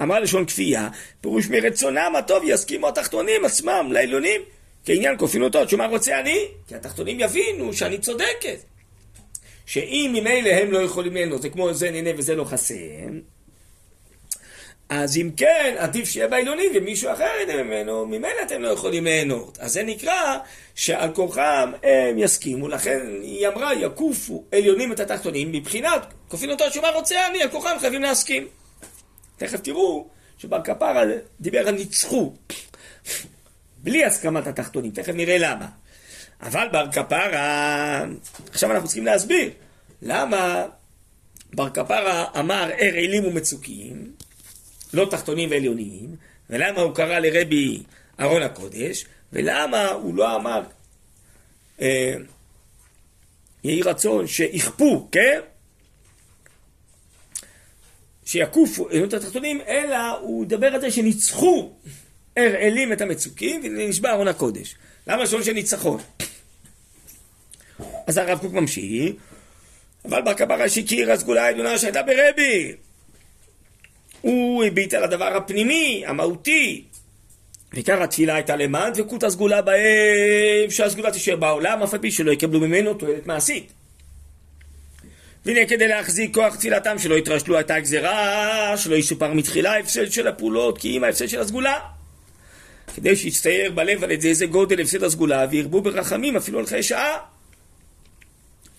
[0.02, 0.90] אמרה לשון כפייה,
[1.22, 4.42] פירוש מרצונם הטוב יסכימו התחתונים עצמם לעליונים.
[4.86, 6.40] כעניין כופין אותו, שמה רוצה אני?
[6.68, 8.58] כי התחתונים יבינו שאני צודקת.
[9.66, 13.20] שאם ממילא הם לא יכולים ליהנות, זה כמו זה נהנה וזה לא חסם,
[14.90, 19.58] אז אם כן, עדיף שיהיה בעליונים ומישהו אחר ייהנה ממנו, ממילא אתם לא יכולים ליהנות.
[19.62, 20.38] אז זה נקרא
[20.76, 26.90] שעל כורחם הם יסכימו, לכן היא אמרה, יקופו עליונים את התחתונים, מבחינת כופין אותו שמה
[26.90, 28.48] רוצה אני, על כורחם חייבים להסכים.
[29.38, 31.04] תכף תראו שבר כפרה
[31.40, 32.34] דיבר על ניצחו.
[33.78, 35.68] בלי הסכמת התחתונים, תכף נראה למה.
[36.42, 38.06] אבל בר כפרה,
[38.52, 39.50] עכשיו אנחנו צריכים להסביר
[40.02, 40.66] למה
[41.54, 44.12] בר כפרה אמר ארעילים ומצוקים,
[44.94, 46.16] לא תחתונים ועליונים,
[46.50, 47.84] ולמה הוא קרא לרבי
[48.20, 50.62] ארון הקודש, ולמה הוא לא אמר
[51.82, 52.14] אה,
[53.64, 55.40] יהי רצון שיכפו, כן?
[58.26, 61.74] שיקופו, את התחתונים, אלא הוא ידבר על זה שניצחו
[62.38, 64.76] הרעלים את המצוקים ונשבע ארון הקודש.
[65.08, 66.00] למה שעון של ניצחון?
[68.08, 69.16] אז הרב קוק ממשיך,
[70.06, 72.76] אבל בר כפרה שהכיר הסגולה העליונה שהייתה ברבי.
[74.22, 76.84] הוא הביט על הדבר הפנימי, המהותי.
[77.74, 82.60] ועיקר התפילה הייתה למען דבקות הסגולה בהם, שהסגולה תישאר בעולם, אף על פי שלא יקבלו
[82.60, 83.72] ממנו תועלת מעשית.
[85.46, 90.78] והנה כדי להחזיק כוח תפילתם שלא יתרשלו הייתה הגזרה, שלא יסופר מתחילה ההפסד של הפעולות,
[90.78, 91.80] כי אם ההפסד של הסגולה.
[92.96, 97.18] כדי שיצטייר בלב על ידי איזה גודל הפסד הסגולה, וירבו ברחמים אפילו חיי שעה.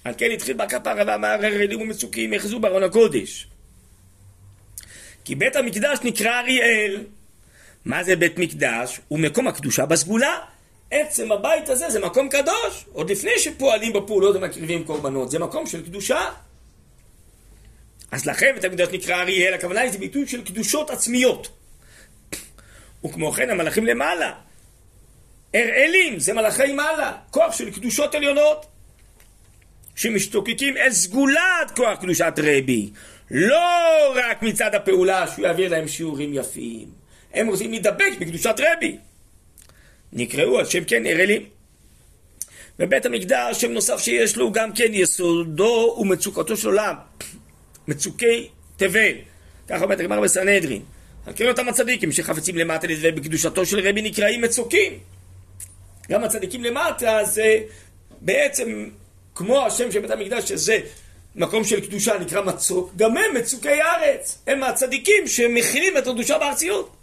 [0.05, 3.50] על כן התחיל בכפרה ואמר הרעלים ומצוקים יחזו בארון הקודש.
[5.25, 7.05] כי בית המקדש נקרא אריאל.
[7.85, 9.01] מה זה בית מקדש?
[9.09, 10.39] הוא מקום הקדושה בסגולה.
[10.91, 15.85] עצם הבית הזה זה מקום קדוש, עוד לפני שפועלים בפעולות ומקריבים קורבנות, זה מקום של
[15.85, 16.31] קדושה.
[18.11, 21.49] אז לכן בית המקדש נקרא אריאל, הכוונה היא זה ביטוי של קדושות עצמיות.
[23.05, 24.33] וכמו כן המלאכים למעלה.
[25.55, 28.66] אראלים זה מלאכי מעלה, כוח של קדושות עליונות.
[29.95, 32.91] שמשתוקקים אל סגולת כוח קדושת רבי.
[33.31, 36.89] לא רק מצד הפעולה שהוא יעביר להם שיעורים יפים.
[37.35, 38.97] הם רוצים להידבק בקדושת רבי.
[40.12, 41.43] נקראו על שם כן אראלים.
[42.78, 46.95] ובית המקדש, שם נוסף שיש לו גם כן יסודו ומצוקתו של עולם.
[47.89, 49.12] מצוקי תבל.
[49.68, 50.83] ככה אומרת הגמרא בסנהדרין.
[51.26, 54.99] על כן אותם הצדיקים שחפצים למטה לדבר בקדושתו של רבי נקראים מצוקים.
[56.11, 57.59] גם הצדיקים למטה זה
[58.20, 58.89] בעצם
[59.35, 60.78] כמו השם של בית המקדש שזה
[61.35, 64.39] מקום של קדושה נקרא מצוק, גם הם מצוקי הארץ.
[64.47, 66.97] הם הצדיקים שמכילים את הקדושה בארציות.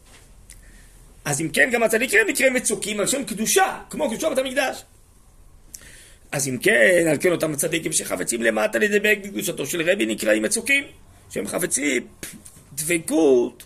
[1.25, 4.83] אז אם כן, גם הצדיקים נקראים מצוקים על שם קדושה, כמו קדושה בית המקדש.
[6.31, 10.83] אז אם כן, על כן אותם הצדיקים שחפצים למטה לדבק בקדושתו של רבי נקראים מצוקים,
[11.29, 12.07] שהם חפצים
[12.73, 13.63] דבקות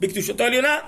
[0.00, 0.78] בקדושתו העליונה.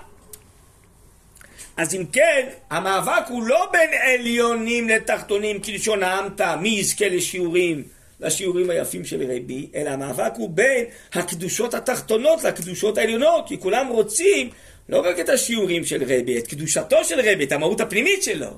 [1.76, 7.82] אז אם כן, המאבק הוא לא בין עליונים לתחתונים כלשון העמתא, מי יזכה לשיעורים,
[8.20, 14.50] לשיעורים היפים של רבי, אלא המאבק הוא בין הקדושות התחתונות לקדושות העליונות, כי כולם רוצים
[14.88, 18.50] לא רק את השיעורים של רבי, את קדושתו של רבי, את המהות הפנימית שלו.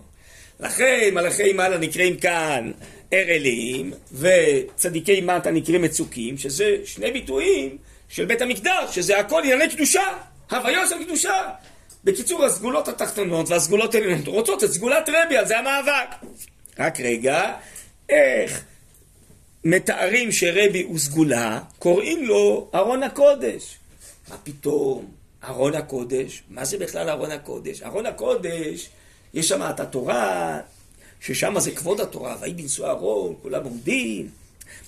[0.61, 2.73] לכן מלאכי מעלה נקראים כאן
[3.13, 7.79] ארלים, וצדיקי מטה נקראים מצוקים, שזה שני ביטויים
[8.09, 10.03] של בית המקדש, שזה הכל ענייני קדושה,
[10.51, 11.43] הוויה של קדושה.
[12.05, 16.09] בקיצור, הסגולות התחתונות והסגולות העליונות רוצות את סגולת רבי, על זה המאבק.
[16.79, 17.53] רק רגע,
[18.09, 18.65] איך
[19.71, 23.79] מתארים שרבי הוא סגולה, קוראים לו ארון הקודש.
[24.29, 25.07] מה פתאום?
[25.45, 26.43] ארון הקודש?
[26.51, 27.83] מה זה בכלל ארון הקודש?
[27.83, 28.89] ארון הקודש,
[29.35, 30.61] יש שם את התורה,
[31.21, 34.29] ששם זה כבוד התורה, ויהי בנשוא אהרון, כולם עומדים.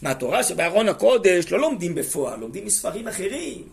[0.03, 3.69] מהתורה שבארון הקודש לא לומדים בפועל, לומדים מספרים אחרים.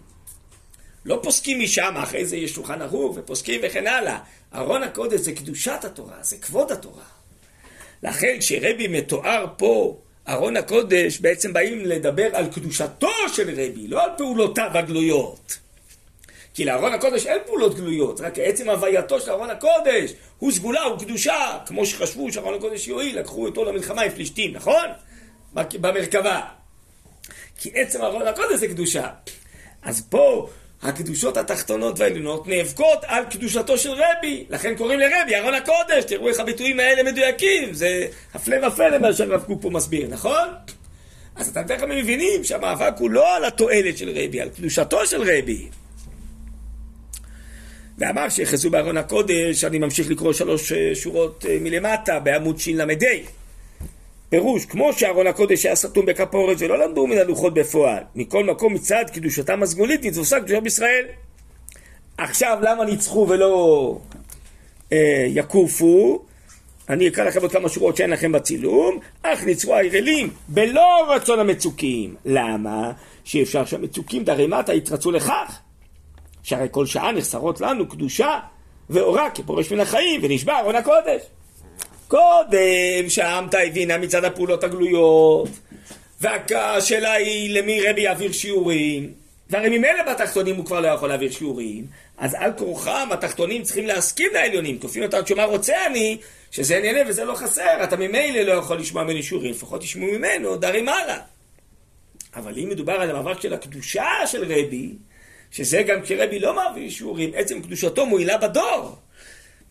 [1.05, 4.19] לא פוסקים משם, אחרי זה יש שולחן ערוך ופוסקים וכן הלאה.
[4.55, 7.05] ארון הקודש זה קדושת התורה, זה כבוד התורה.
[8.03, 9.97] לכן כשרבי מתואר פה,
[10.29, 15.57] ארון הקודש, בעצם באים לדבר על קדושתו של רבי, לא על פעולותיו הגלויות.
[16.53, 20.99] כי לארון הקודש אין פעולות גלויות, רק עצם הווייתו של ארון הקודש הוא סגולה, הוא
[20.99, 24.85] קדושה, כמו שחשבו שארון הקודש יועיל, לקחו אותו למלחמה עם פלישתים, נכון?
[25.53, 26.41] במרכבה.
[27.59, 29.09] כי עצם ארון הקודש זה קדושה.
[29.81, 30.49] אז פה
[30.81, 36.39] הקדושות התחתונות והעליונות נאבקות על קדושתו של רבי, לכן קוראים לרבי ארון הקודש, תראו איך
[36.39, 40.47] הביטויים האלה מדויקים, זה הפלא ופלא מה שהרב קוק פה מסביר, נכון?
[41.35, 45.67] אז אתם תכף מבינים שהמאבק הוא לא על התועלת של רבי, על קדושתו של רבי.
[47.97, 52.85] ואמר שיחזו בארון הקודש, אני ממשיך לקרוא שלוש אה, שורות אה, מלמטה בעמוד של"ה.
[54.29, 59.05] פירוש, כמו שארון הקודש היה סתום בכפורת ולא למדו מן הלוחות בפועל, מכל מקום מצד
[59.13, 61.05] קדושתם הסגולית נתפוסה קדושה בישראל.
[62.17, 63.97] עכשיו למה ניצחו ולא
[64.93, 66.21] אה, יקופו?
[66.89, 72.15] אני אקרא לכם עוד כמה שורות שאין לכם בצילום, אך ניצחו הירלים בלא רצון המצוקים.
[72.25, 72.91] למה?
[73.23, 75.59] שאפשר שהמצוקים דרי מטה יתרצו לכך.
[76.43, 78.39] שהרי כל שעה נחסרות לנו קדושה
[78.89, 81.21] ואורה כפורש מן החיים ונשבע ארון הקודש.
[82.07, 85.49] קודם שהעמתה הבינה מצד הפעולות הגלויות,
[86.21, 89.13] והשאלה היא למי רבי יעביר שיעורים,
[89.49, 91.85] והרי ממילא בתחתונים הוא כבר לא יכול להעביר שיעורים,
[92.17, 96.17] אז על כורחם התחתונים צריכים להסכים לעליונים, כופים אותם שמה רוצה אני,
[96.51, 100.57] שזה נהנה וזה לא חסר, אתה ממילא לא יכול לשמוע ממני שיעורים, לפחות תשמעו ממנו
[100.57, 101.19] דרי מעלה.
[102.35, 104.93] אבל אם מדובר על המאבק של הקדושה של רבי,
[105.51, 108.95] שזה גם כשרבי לא מעביר שיעורים, עצם קדושתו מועילה בדור.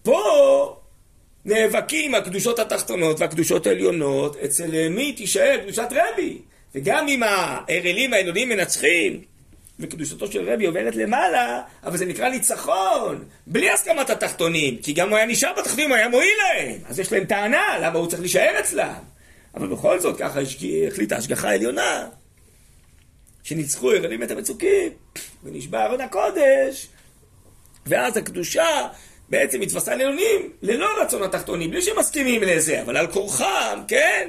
[0.03, 0.21] פה
[1.47, 6.39] נאבקים הקדושות התחתונות והקדושות העליונות, אצל מי תישאר קדושת רבי.
[6.75, 9.21] וגם אם הארלים העליונים מנצחים,
[9.81, 15.17] וקדושתו של רבי עוברת למעלה, אבל זה נקרא ניצחון, בלי הסכמת התחתונים, כי גם הוא
[15.17, 16.79] היה נשאר בתחתונים, הוא היה מועיל להם.
[16.87, 19.03] אז יש להם טענה, למה הוא צריך להישאר אצלם.
[19.55, 20.41] אבל בכל זאת, ככה
[20.89, 22.09] החליטה השגחה העליונה,
[23.43, 24.93] שניצחו הרלים את המצוקים,
[25.45, 26.89] ונשבע ארון הקודש,
[27.87, 28.89] ואז הקדושה
[29.29, 34.29] בעצם התווסה לעליונים ללא רצון התחתונים, בלי שהם מסכימים לזה, אבל על כורחם, כן?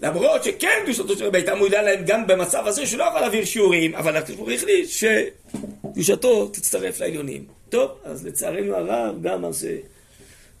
[0.00, 3.94] למרות שכן קדושתו של רבי הייתה מועילה להם גם במצב הזה שלא יכול להעביר שיעורים,
[3.94, 7.44] אבל הציבור החליט שקדושתו תצטרף לעליונים.
[7.68, 9.68] טוב, אז לצערנו הרב, גם אז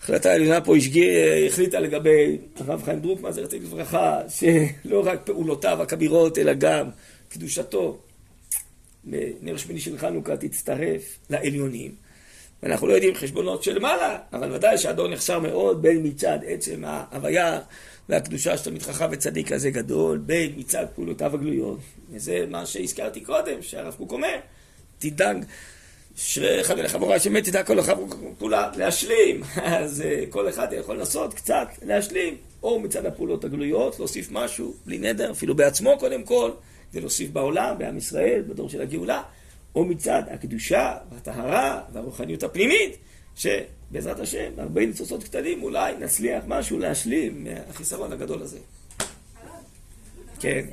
[0.02, 0.74] החלטה העליונה פה
[1.48, 6.86] החליטה לגבי הרב חיים דרוקמן, רציתי לברכה, שלא רק פעולותיו הכבירות, אלא גם
[7.28, 7.98] קדושתו,
[9.40, 12.03] נר שמיני של חנוכה תצטרף לעליונים.
[12.62, 17.60] ואנחנו לא יודעים חשבונות של מעלה, אבל ודאי שהדור נחסר מאוד בין מצד עצם ההוויה
[18.08, 21.78] והקדושה של תלמיד חכם וצדיק כזה גדול, בין מצד פעולותיו הגלויות.
[22.10, 24.36] וזה מה שהזכרתי קודם, שהרב קוק אומר,
[24.98, 25.44] תדאג,
[26.16, 27.94] אשרי אחד מלך המורה שמת תדאג כל אחד
[28.38, 29.42] פעולה להשלים.
[29.56, 34.98] אז אה, כל אחד יכול לנסות קצת להשלים, או מצד הפעולות הגלויות, להוסיף משהו, בלי
[34.98, 36.50] נדר, אפילו בעצמו קודם כל,
[36.92, 39.22] כדי להוסיף בעולם, בעם ישראל, בדור של הגאולה.
[39.74, 42.96] או מצד הקדושה והטהרה והרוחניות הפנימית,
[43.36, 48.58] שבעזרת השם, הרבה ניצוצות קטנים אולי נצליח משהו להשלים מהחיסרון הגדול הזה.
[50.40, 50.66] כן.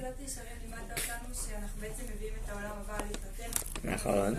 [3.84, 4.36] נכון,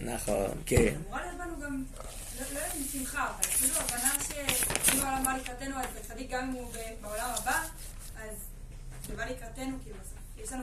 [0.00, 0.94] נכון, כן.
[1.04, 1.84] אמורה להיות בנו גם,
[2.40, 6.54] לא יודעת אם שמחה, אבל כאילו הבנה שאם העולם בא לקראתנו, אז צדיק גם אם
[6.54, 7.62] הוא בעולם הבא,
[8.16, 8.34] אז
[9.08, 9.96] זה בא לקראתנו, כאילו,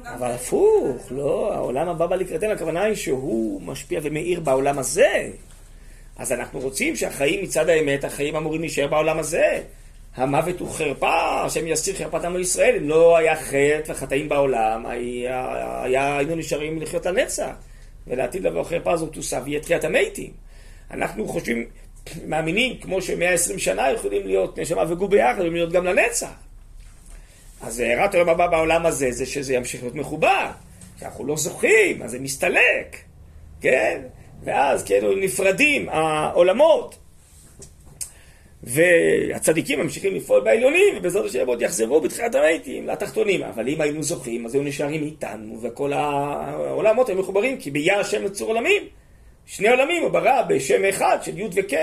[0.06, 5.30] אבל הפוך, לא, העולם הבא בא לקראתנו, הכוונה היא שהוא משפיע ומאיר בעולם הזה.
[6.18, 9.62] אז אנחנו רוצים שהחיים מצד האמת, החיים אמורים להישאר בעולם הזה.
[10.16, 12.76] המוות הוא חרפה, השם יסיר חרפת עמו ישראל.
[12.76, 17.52] אם לא היה חטא וחטאים בעולם, היה, היה, היינו נשארים לחיות לנצח.
[18.08, 20.32] ולעתיד לבוא החרפה הזאת תוסף ויהיה תחיית המתים.
[20.92, 21.66] אנחנו חושבים,
[22.26, 26.45] מאמינים, כמו שמאה עשרים שנה יכולים להיות נשמה וגור ביחד, יכולים להיות גם לנצח.
[27.66, 30.47] אז הארת העולם הבא בעולם הזה זה שזה ימשיך להיות מחובר.
[30.97, 32.97] כשאנחנו לא זוכים, אז זה מסתלק,
[33.61, 34.01] כן?
[34.43, 36.97] ואז כאילו נפרדים העולמות.
[38.63, 43.43] והצדיקים ממשיכים לפעול בעליונים, ובעזרת השם עוד יחזרו בתחילת המתים לתחתונים.
[43.43, 48.24] אבל אם היינו זוכים, אז היו נשארים איתנו, וכל העולמות היו מחוברים, כי ביער השם
[48.24, 48.84] נצור עולמים.
[49.45, 51.74] שני עולמים הוא ברא בשם אחד של י' וק'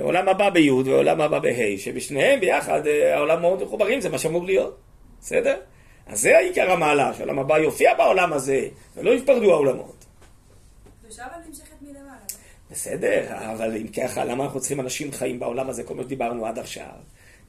[0.00, 4.44] עולם הבא בי' ועולם הבא בה', שבשניהם ביחד אה, העולם מאוד מחוברים, זה מה שאמור
[4.44, 4.80] להיות,
[5.20, 5.56] בסדר?
[6.06, 10.04] אז זה העיקר המעלה, שעולם הבא יופיע בעולם הזה, ולא יפרדו העולמות.
[12.70, 16.58] בסדר, אבל אם ככה, למה אנחנו צריכים אנשים חיים בעולם הזה, כל מה שדיברנו עד
[16.58, 16.94] עכשיו?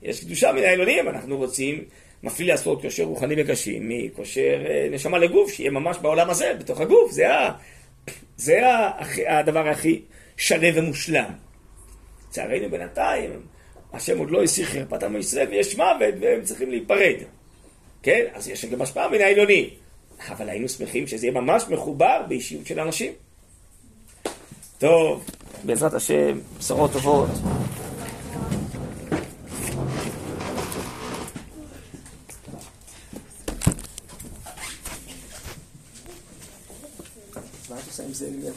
[0.01, 1.83] יש קדושה מן העליונים, אנחנו רוצים,
[2.23, 7.11] מפליא לעשות כושר רוחני וקשים, מכושר אה, נשמה לגוף, שיהיה ממש בעולם הזה, בתוך הגוף,
[7.11, 7.51] זה, ה,
[8.37, 8.61] זה
[9.27, 10.01] הדבר הכי
[10.37, 11.44] שלם ומושלם.
[12.35, 13.41] לצערנו בינתיים,
[13.93, 17.15] השם עוד לא הסיר חרפת עם ישראל ויש מוות והם צריכים להיפרד.
[18.03, 18.25] כן?
[18.33, 19.69] אז יש גם השפעה מן העליונים.
[20.29, 23.13] אבל היינו שמחים שזה יהיה ממש מחובר באישיות של אנשים.
[24.77, 25.25] טוב,
[25.63, 27.29] בעזרת השם, בשורות טובות.
[37.69, 38.53] מה את?